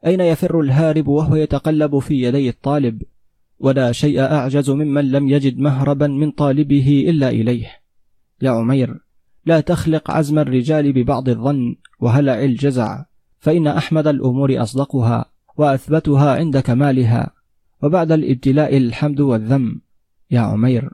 [0.06, 3.02] أين يفر الهارب وهو يتقلب في يدي الطالب؟
[3.58, 7.70] ولا شيء أعجز ممن لم يجد مهربا من طالبه إلا إليه.
[8.42, 9.03] يا عمير
[9.46, 13.04] لا تخلق عزم الرجال ببعض الظن وهلع الجزع
[13.38, 15.24] فإن أحمد الأمور أصدقها
[15.56, 17.30] وأثبتها عند كمالها
[17.82, 19.80] وبعد الابتلاء الحمد والذم.
[20.30, 20.90] يا عمير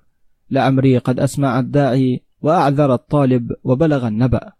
[0.50, 4.52] لعمري قد أسمع الداعي وأعذر الطالب وبلغ النبأ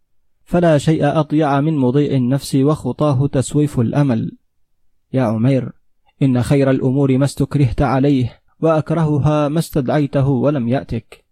[0.45, 4.32] فلا شيء أضيع من مضيء النفس وخطاه تسويف الأمل.
[5.12, 5.72] يا عمير
[6.22, 11.24] إن خير الأمور ما استكرهت عليه وأكرهها ما استدعيته ولم يأتك.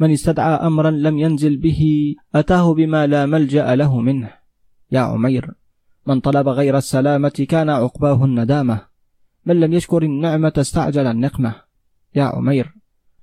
[0.00, 4.30] من استدعى أمرا لم ينزل به أتاه بما لا ملجأ له منه.
[4.92, 5.50] يا عمير
[6.06, 8.80] من طلب غير السلامة كان عقباه الندامة
[9.46, 11.54] من لم يشكر النعمة استعجل النقمة.
[12.14, 12.74] يا عمير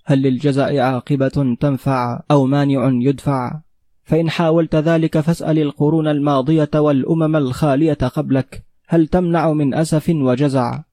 [0.06, 3.62] هل للجزاء عاقبة تنفع أو مانع يدفع؟
[4.04, 10.84] فإن حاولت ذلك فاسأل القرون الماضية والأمم الخالية قبلك هل تمنع من أسف وجزع؟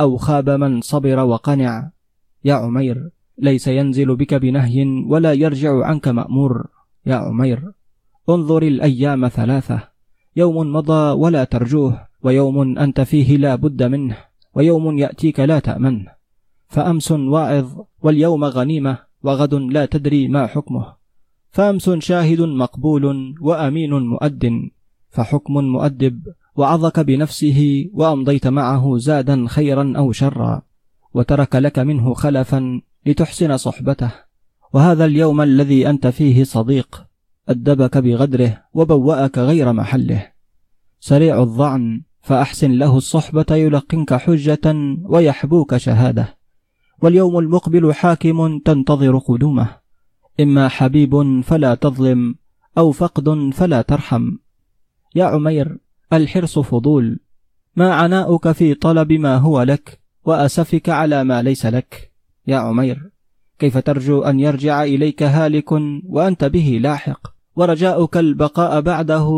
[0.00, 1.90] أو خاب من صبر وقنع؟
[2.44, 6.66] يا عمير ليس ينزل بك بنهي ولا يرجع عنك مأمور.
[7.06, 7.72] يا عمير
[8.28, 9.80] انظر الأيام ثلاثة.
[10.36, 14.16] يوم مضى ولا ترجوه ويوم أنت فيه لا بد منه
[14.54, 16.18] ويوم يأتيك لا تأمنه
[16.68, 17.68] فأمس واعظ
[18.02, 20.94] واليوم غنيمة وغد لا تدري ما حكمه.
[21.50, 24.70] فأمس شاهد مقبول وأمين مؤد.
[25.10, 26.22] فحكم مؤدب
[26.56, 30.62] وعظك بنفسه وأمضيت معه زادا خيرا أو شرا.
[31.14, 34.10] وترك لك منه خلفا لتحسن صحبته.
[34.72, 37.04] وهذا اليوم الذي أنت فيه صديق.
[37.48, 40.26] أدبك بغدره وبوأك غير محله.
[41.00, 44.74] سريع الظعن فأحسن له الصحبة يلقنك حجة
[45.04, 46.38] ويحبوك شهادة.
[47.02, 49.76] واليوم المقبل حاكم تنتظر قدومه
[50.40, 52.34] إما حبيب فلا تظلم
[52.78, 54.30] أو فقد فلا ترحم.
[55.14, 55.78] يا عمير
[56.12, 57.20] الحرص فضول.
[57.76, 62.12] ما عناؤك في طلب ما هو لك وأسفك على ما ليس لك.
[62.48, 63.10] يا عمير
[63.58, 65.72] كيف ترجو أن يرجع إليك هالك
[66.04, 67.20] وأنت به لاحق؟
[67.56, 69.28] ورجاؤك البقاء بعده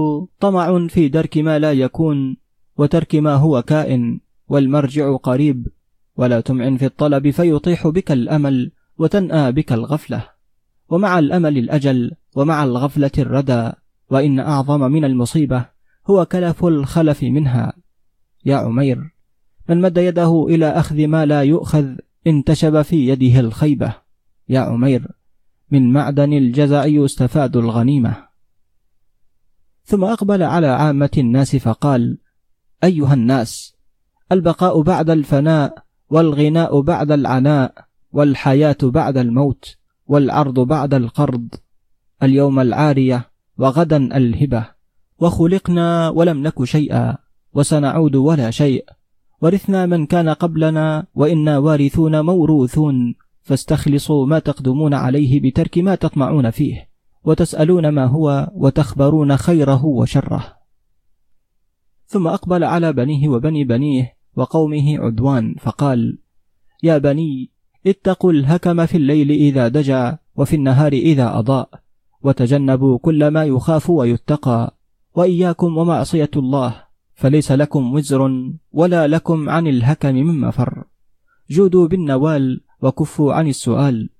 [0.41, 2.37] طمع في درك ما لا يكون
[2.77, 5.69] وترك ما هو كائن والمرجع قريب.
[6.17, 10.25] ولا تمعن في الطلب فيطيح بك الأمل وتنأى بك الغفلة.
[10.89, 13.73] ومع الأمل الأجل ومع الغفلة الردى
[14.11, 15.67] وإن أعظم من المصيبة
[16.07, 17.73] هو كلف الخلف منها.
[18.45, 18.99] يا عمير
[19.69, 21.97] من مد يده إلى أخذ ما لا يؤخذ
[22.27, 23.95] انتشب في يده الخيبة.
[24.49, 25.09] يا عمير
[25.71, 28.29] من معدن الجزع يستفاد الغنيمة.
[29.85, 32.19] ثم أقبل على عامة الناس فقال
[32.85, 33.75] أيها الناس
[34.33, 37.75] البقاء بعد الفناء والغناء بعد العناء
[38.13, 41.55] والحياة بعد الموت والعرض بعد القرض
[42.23, 44.67] اليوم العارية وغدا الهبة.
[45.19, 47.17] وخلقنا ولم نك شيئا
[47.53, 48.85] وسنعود ولا شيء.
[49.43, 56.89] ورثنا من كان قبلنا وإنا وارثون موروثون فاستخلصوا ما تقدمون عليه بترك ما تطمعون فيه
[57.25, 60.57] وتسألون ما هو وتخبرون خيره وشره.
[62.07, 66.19] ثم أقبل على بنيه وبني بنيه وقومه عدوان فقال
[66.83, 67.51] يا بني
[67.87, 71.69] اتقوا الهكم في الليل إذا دجى وفي النهار إذا أضاء
[72.23, 74.77] وتجنبوا كل ما يخاف ويتقى
[75.15, 76.90] وإياكم ومعصية الله.
[77.21, 80.85] فليس لكم وزر ولا لكم عن الهكم من مفر
[81.51, 84.11] جودوا بالنوال وكفوا عن السؤال.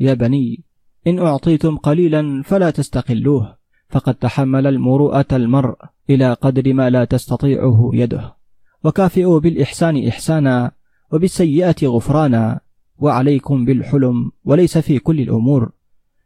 [0.00, 0.64] يا بني
[1.06, 3.56] إن أعطيتم قليلا فلا تستقلوه
[3.88, 5.76] فقد تحمل المروءة المرء
[6.10, 8.36] إلى قدر ما لا تستطيعه يده.
[8.84, 10.72] وكافئوا بالإحسان إحسانا
[11.12, 12.60] وبالسيئة غفرانا.
[12.98, 15.72] وعليكم بالحلم وليس في كل الأمور.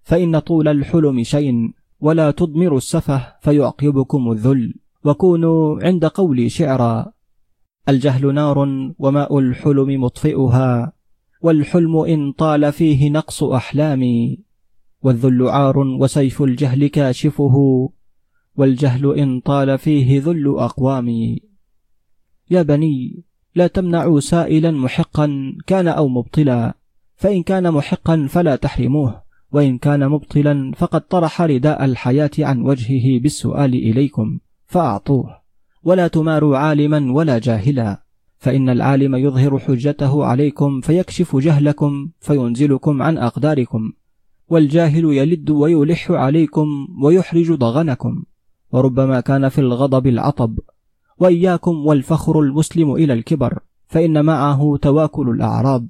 [0.03, 4.75] فإن طول الحلم شيء ولا تضمر السفه فيعقبكم الذل.
[5.07, 7.13] وكونوا عند قولي شعرا.
[7.89, 8.59] الجهل نار
[8.99, 10.93] وماء الحلم مطفئها
[11.43, 14.39] والحلم إن طال فيه نقص أحلامي.
[15.03, 17.57] والذل عار وسيف الجهل كاشفه
[18.57, 21.41] والجهل إن طال فيه ذل أقوامي.
[22.51, 23.25] يا بني
[23.55, 26.75] لا تمنعوا سائلا محقا كان أو مبطلا.
[27.17, 29.23] فإن كان محقا فلا تحرموه
[29.53, 34.39] وإن كان مبطلا فقد طرح رداء الحياة عن وجهه بالسؤال إليكم.
[34.67, 35.37] فأعطوه.
[35.83, 38.03] ولا تماروا عالما ولا جاهلا.
[38.39, 43.93] فإن العالم يظهر حجته عليكم فيكشف جهلكم فينزلكم عن أقداركم.
[44.49, 46.69] والجاهل يلد ويلح عليكم
[47.03, 48.23] ويحرج ضغنكم.
[48.73, 50.59] وربما كان في الغضب العطب.
[51.19, 53.59] وإياكم والفخر المسلم إلى الكبر.
[53.87, 55.87] فإن معه تواكل الأعراض.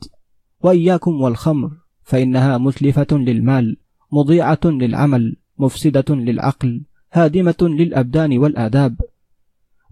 [0.62, 1.70] وإياكم والخمر.
[2.02, 3.76] فإنها متلفة للمال
[4.12, 6.82] مضيعة للعمل مفسدة للعقل.
[7.16, 9.00] هادمة للأبدان والآداب.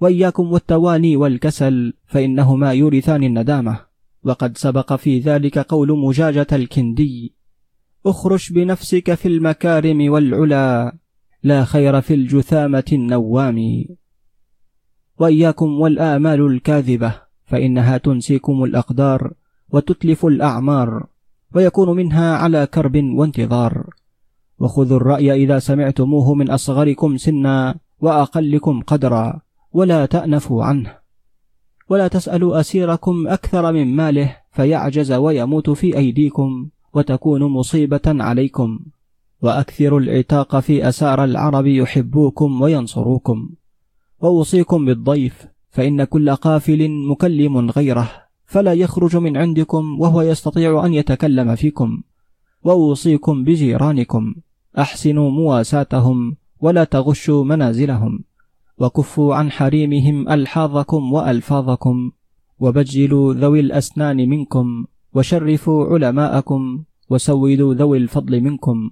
[0.01, 3.81] وإياكم والتواني والكسل فإنهما يورثان الندامة.
[4.25, 7.35] وقد سبق في ذلك قول مجاجة الكندي
[8.07, 10.97] أخرش بنفسك في المكارم والعلا
[11.43, 13.85] لا خير في الجثامة النوام.
[15.19, 17.15] وإياكم والآمال الكاذبة
[17.45, 19.33] فإنها تنسيكم الأقدار
[19.71, 21.07] وتتلف الأعمار
[21.55, 23.91] ويكون منها على كرب وانتظار.
[24.59, 29.41] وخذوا الرأي إذا سمعتموه من أصغركم سنا وأقلكم قدرا
[29.73, 30.95] ولا تأنفوا عنه.
[31.89, 38.81] ولا تسألوا أسيركم أكثر من ماله فيعجز ويموت في أيديكم وتكون مصيبة عليكم.
[39.43, 43.51] وأكثروا العتاق في أسار العرب يحبوكم وينصروكم.
[44.21, 48.11] وأوصيكم بالضيف فإن كل قافل مكلم غيره
[48.47, 52.03] فلا يخرج من عندكم وهو يستطيع أن يتكلم فيكم.
[52.65, 54.35] وأوصيكم بجيرانكم
[54.79, 58.25] أحسنوا مواساتهم ولا تغشوا منازلهم
[58.79, 62.11] وكفوا عن حريمهم ألحاظكم وألفاظكم
[62.59, 64.85] وبجلوا ذوي الأسنان منكم
[65.15, 68.91] وشرفوا علماءكم وسودوا ذوي الفضل منكم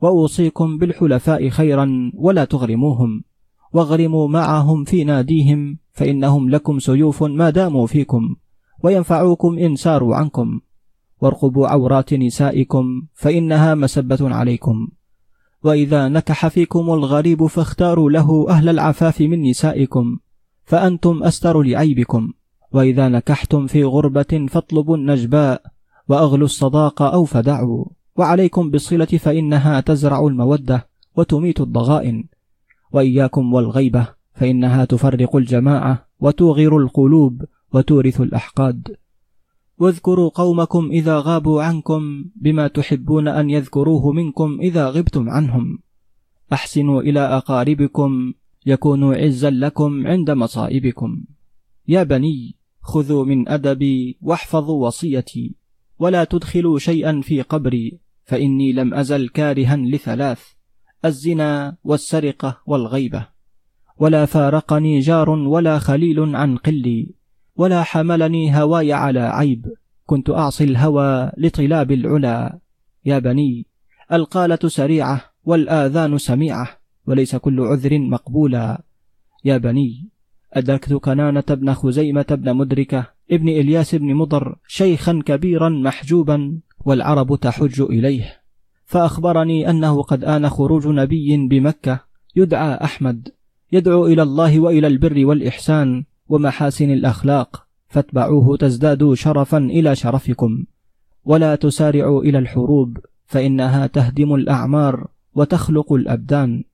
[0.00, 3.24] وأوصيكم بالحلفاء خيرا ولا تغرموهم
[3.72, 8.36] واغرموا معهم في ناديهم فإنهم لكم سيوف ما داموا فيكم
[8.82, 10.60] وينفعوكم إن ساروا عنكم
[11.20, 14.88] وارقبوا عورات نسائكم فإنها مسبة عليكم
[15.64, 20.18] وإذا نكح فيكم الغريب فاختاروا له أهل العفاف من نسائكم
[20.64, 22.32] فأنتم أستر لعيبكم.
[22.72, 25.62] وإذا نكحتم في غربة فاطلبوا النجباء
[26.08, 27.84] وأغلوا الصداق أو فدعوا.
[28.16, 30.86] وعليكم بالصلة فإنها تزرع المودة
[31.16, 32.24] وتميت الضغائن.
[32.92, 38.96] وإياكم والغيبة فإنها تفرق الجماعة وتوغر القلوب وتورث الأحقاد.
[39.78, 45.78] واذكروا قومكم إذا غابوا عنكم بما تحبون أن يذكروه منكم إذا غبتم عنهم.
[46.52, 48.32] أحسنوا إلى أقاربكم
[48.66, 51.24] يكونوا عزا لكم عند مصائبكم.
[51.88, 55.54] يا بني خذوا من أدبي واحفظوا وصيتي.
[55.98, 60.42] ولا تدخلوا شيئا في قبري فإني لم أزل كارها لثلاث
[61.04, 63.28] الزنا والسرقة والغيبة.
[63.98, 67.23] ولا فارقني جار ولا خليل عن قلي.
[67.56, 69.66] ولا حملني هواي على عيب.
[70.06, 72.58] كنت أعصي الهوى لطلاب العلا.
[73.04, 73.66] يا بني
[74.12, 76.68] القالة سريعة والآذان سميعة
[77.06, 78.82] وليس كل عذر مقبولا.
[79.44, 80.08] يا بني
[80.52, 87.80] أدركت كنانة بن خزيمة بن مدركة ابن إلياس بن مضر شيخا كبيرا محجوبا والعرب تحج
[87.80, 88.40] إليه.
[88.84, 92.00] فأخبرني أنه قد آن خروج نبي بمكة
[92.36, 93.28] يدعى أحمد.
[93.72, 96.04] يدعو إلى الله وإلى البر والإحسان.
[96.34, 100.64] ومحاسن الأخلاق فاتبعوه تزدادوا شرفا إلى شرفكم.
[101.24, 106.64] ولا تسارعوا إلى الحروب فإنها تهدم الأعمار وتخلق الأبدان.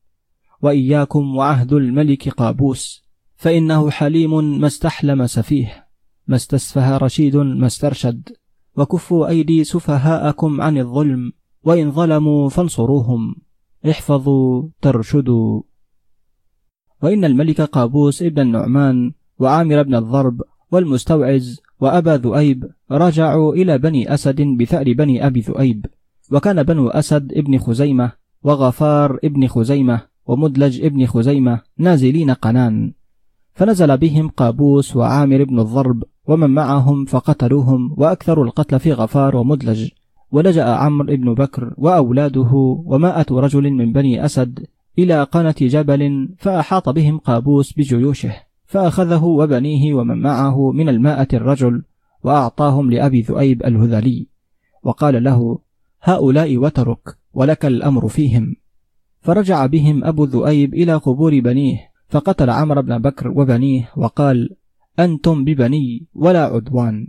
[0.63, 3.05] وإياكم وعهد الملك قابوس
[3.37, 5.87] فإنه حليم ما استحلم سفيه.
[6.29, 8.29] ما استسفه رشيد ما استرشد.
[8.77, 11.33] وكفوا أيدي سفهاءكم عن الظلم
[11.65, 13.37] وإن ظلموا فانصروهم.
[13.91, 15.63] احفظوا ترشدوا.
[17.03, 20.43] وإن الملك قابوس ابن النعمان وعامر بن الضرب
[20.73, 25.87] والمستوعز وأبا ذؤيب رجعوا إلى بني أسد بثأر بني أبي ذؤيب.
[26.33, 28.13] وكان بنو أسد ابن خزيمة
[28.43, 32.93] وغفار ابن خزيمة ومدلج ابن خزيمة نازلين قنان.
[33.55, 39.89] فنزل بهم قابوس وعامر بن الضرب ومن معهم فقتلوهم وأكثر القتل في غفار ومدلج.
[40.33, 42.51] ولجأ عمرو بن بكر وأولاده
[42.87, 44.67] ومائة رجل من بني أسد
[44.99, 48.50] إلى قنة جبل فأحاط بهم قابوس بجيوشه.
[48.71, 51.83] فأخذه وبنيه ومن معه من المائة الرجل
[52.25, 54.27] وأعطاهم لأبي ذؤيب الهذلي.
[54.83, 55.59] وقال له
[56.03, 58.57] هؤلاء وترك ولك الأمر فيهم.
[59.21, 64.57] فرجع بهم أبو ذؤيب إلى قبور بنيه فقتل عمرو بن بكر وبنيه وقال
[64.99, 67.09] أنتم ببني ولا عدوان.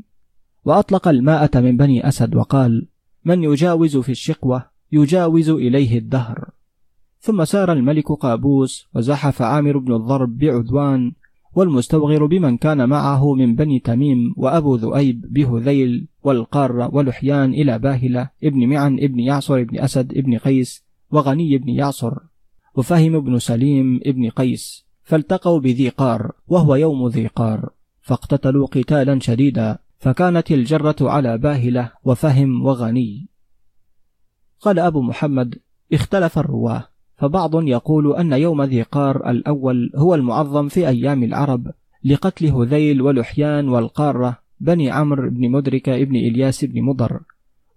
[0.65, 2.87] وأطلق الماءة من بني أسد وقال
[3.25, 6.49] من يجاوز في الشقوة يجاوز إليه الدهر.
[7.19, 11.11] ثم سار الملك قابوس وزحف عامر بن الضرب بعدوان
[11.53, 18.69] والمستوغر بمن كان معه من بني تميم وأبو ذؤيب بهذيل والقار ولحيان إلى باهلة ابن
[18.69, 22.13] معن ابن يعصر ابن أسد ابن قيس وغني بن يعصر
[22.75, 27.69] وفهم بن سليم ابن قيس فالتقوا بذي قار وهو يوم ذي قار
[28.01, 33.27] فاقتتلوا قتالا شديدا فكانت الجرة على باهلة وفهم وغني.
[34.59, 35.59] قال أبو محمد
[35.93, 36.90] اختلف الرواة.
[37.21, 41.71] فبعض يقول أن يوم ذي قار الأول هو المعظم في أيام العرب
[42.03, 47.19] لقتل هذيل ولحيان والقارة بني عمرو بن مدرك بن إلياس بن مضر.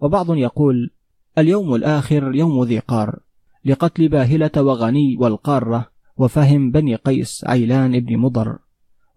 [0.01, 0.91] وبعض يقول
[1.39, 3.19] اليوم الآخر يوم ذي قار
[3.65, 8.59] لقتل باهلة وغني والقارة وفهم بني قيس عيلان بن مضر.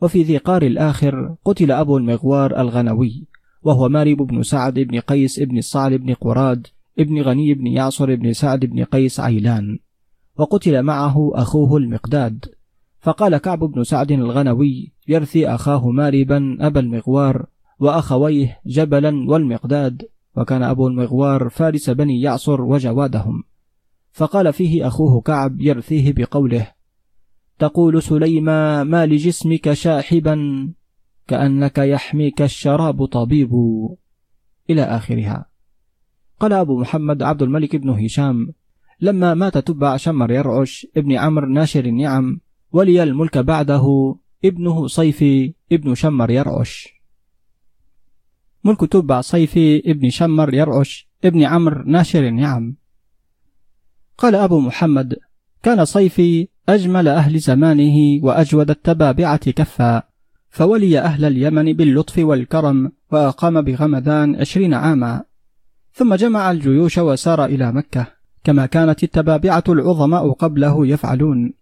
[0.02, 3.28] وفي ذي قار الآخر قتل أبو المغوار الغنوي
[3.64, 6.68] وهو مارب بن سعد بن قيس بن الصعل بن قراد
[7.00, 9.80] ابن غني بن يعصر بن سعد بن قيس عيلان.
[10.38, 12.46] وقتل معه أخوه المقداد.
[13.00, 17.46] فقال كعب بن سعد الغنوي يرثي أخاه ماربا أبا المغوار
[17.80, 23.44] وأخويه جبلا والمقداد وكان أبو المغوار فارس بني يعصر وجوادهم.
[24.12, 26.72] فقال فيه أخوه كعب يرثيه بقوله
[27.60, 30.70] تقول سليما ما لجسمك شاحبا؟
[31.28, 33.52] كأنك يحميك الشراب طبيب.
[34.70, 35.46] إلى آخرها.
[36.40, 38.54] قال أبو محمد عبد الملك بن هشام
[39.02, 42.40] لما مات تبع شمر يرعش ابن عمرو ناشر النعم
[42.72, 44.16] ولي الملك بعده
[44.46, 46.88] ابنه صيفي ابن شمر يرعش.
[48.64, 52.76] ملك تبع صيفي ابن شمر يرعش ابن عمرو ناشر النعم.
[54.18, 55.16] قال أبو محمد
[55.64, 60.04] كان صيفي أجمل أهل زمانه وأجود التبابعة كفا
[60.50, 65.24] فولي أهل اليمن باللطف والكرم وأقام بغمدان عشرين عاما
[65.94, 68.17] ثم جمع الجيوش وسار إلى مكة.
[68.48, 71.54] كما كانت التبابعة العظماء قبله يفعلون.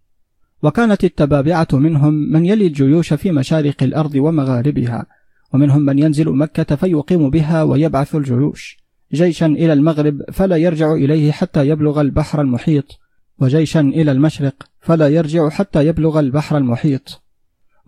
[0.62, 5.06] وكانت التبابعة منهم من يلي الجيوش في مشارق الأرض ومغاربها
[5.54, 8.78] ومنهم من ينزل مكة فيقيم بها ويبعث الجيوش.
[9.12, 12.98] جيشا إلى المغرب فلا يرجع إليه حتى يبلغ البحر المحيط.
[13.38, 17.22] وجيشا إلى المشرق فلا يرجع حتى يبلغ البحر المحيط.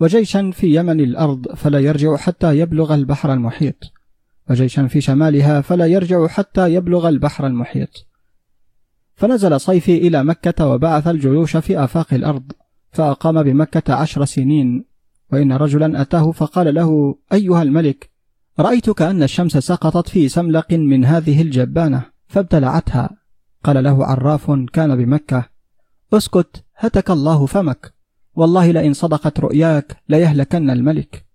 [0.01, 3.93] وجيشا في يمن الأرض فلا يرجع حتى يبلغ البحر المحيط.
[4.51, 8.08] وجيشا في شمالها فلا يرجع حتى يبلغ البحر المحيط.
[9.19, 12.53] فنزل صيفي إلى مكة وبعث الجيوش في آفاق الأرض
[12.90, 14.85] فأقام بمكة عشر سنين.
[15.32, 18.11] وإن رجلا أتاه فقال له أيها الملك
[18.59, 23.11] رأيت كأن الشمس سقطت في سملق من هذه الجبانة فابتلعتها.
[23.65, 25.45] قال له عراف كان بمكة
[26.12, 27.95] أسكت هتك الله فمك.
[28.35, 31.27] والله لئن صدقت رؤياك ليهلكن الملك.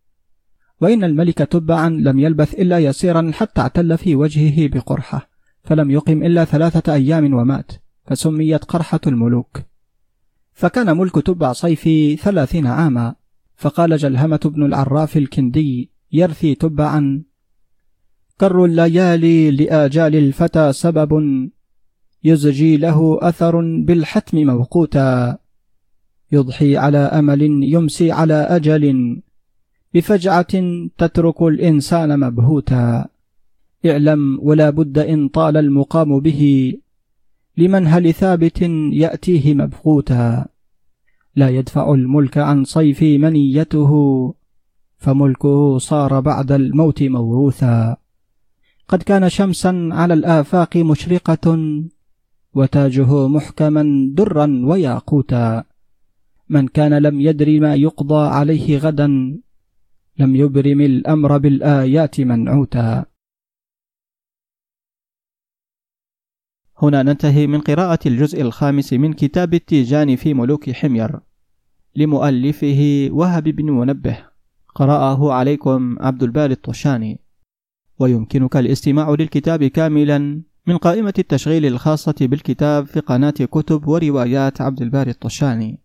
[0.81, 5.32] وإن الملك تبعا لم يلبث إلا يسيرا حتى اعتل في وجهه بقرحة.
[5.63, 7.71] فلم يقم إلا ثلاثة أيام ومات
[8.05, 9.61] فسميت قرحة الملوك.
[10.53, 13.15] فكان ملك تبع صيفي ثلاثين عاما
[13.55, 17.23] فقال جلهمة بن العراف الكندي يرثي تبعا.
[18.39, 21.23] كر الليالي لآجال الفتى سبب
[22.23, 25.37] يزجي له أثر بالحتم موقوتا.
[26.31, 29.21] يضحي على أمل يمسي على أجل
[29.93, 30.53] بفجعة
[30.97, 33.12] تترك الإنسان مبهوتا.
[33.85, 36.73] اعلم ولا بد إن طال المقام به
[37.57, 38.61] لمنهل ثابت
[38.91, 40.45] يأتيه مبغوتا؟
[41.35, 43.91] لا يدفع الملك عن صيف منيته
[44.97, 47.97] فملكه صار بعد الموت موروثا.
[48.87, 51.45] قد كان شمسا على الآفاق مشرقة
[52.53, 55.63] وتاجه محكما درا وياقوتا.
[56.49, 59.07] من كان لم يدر ما يقضى عليه غدا
[60.19, 63.12] لم يبرم الأمر بالآيات منعوتا.
[66.83, 71.19] هنا ننتهي من قراءة الجزء الخامس من كتاب التيجان في ملوك حمير
[71.95, 74.17] لمؤلفه وهب بن منبه.
[74.75, 77.19] قرأه عليكم عبد الباري الطشاني.
[77.99, 85.11] ويمكنك الاستماع للكتاب كاملا من قائمة التشغيل الخاصة بالكتاب في قناة كتب وروايات عبد الباري
[85.11, 85.82] الطشاني.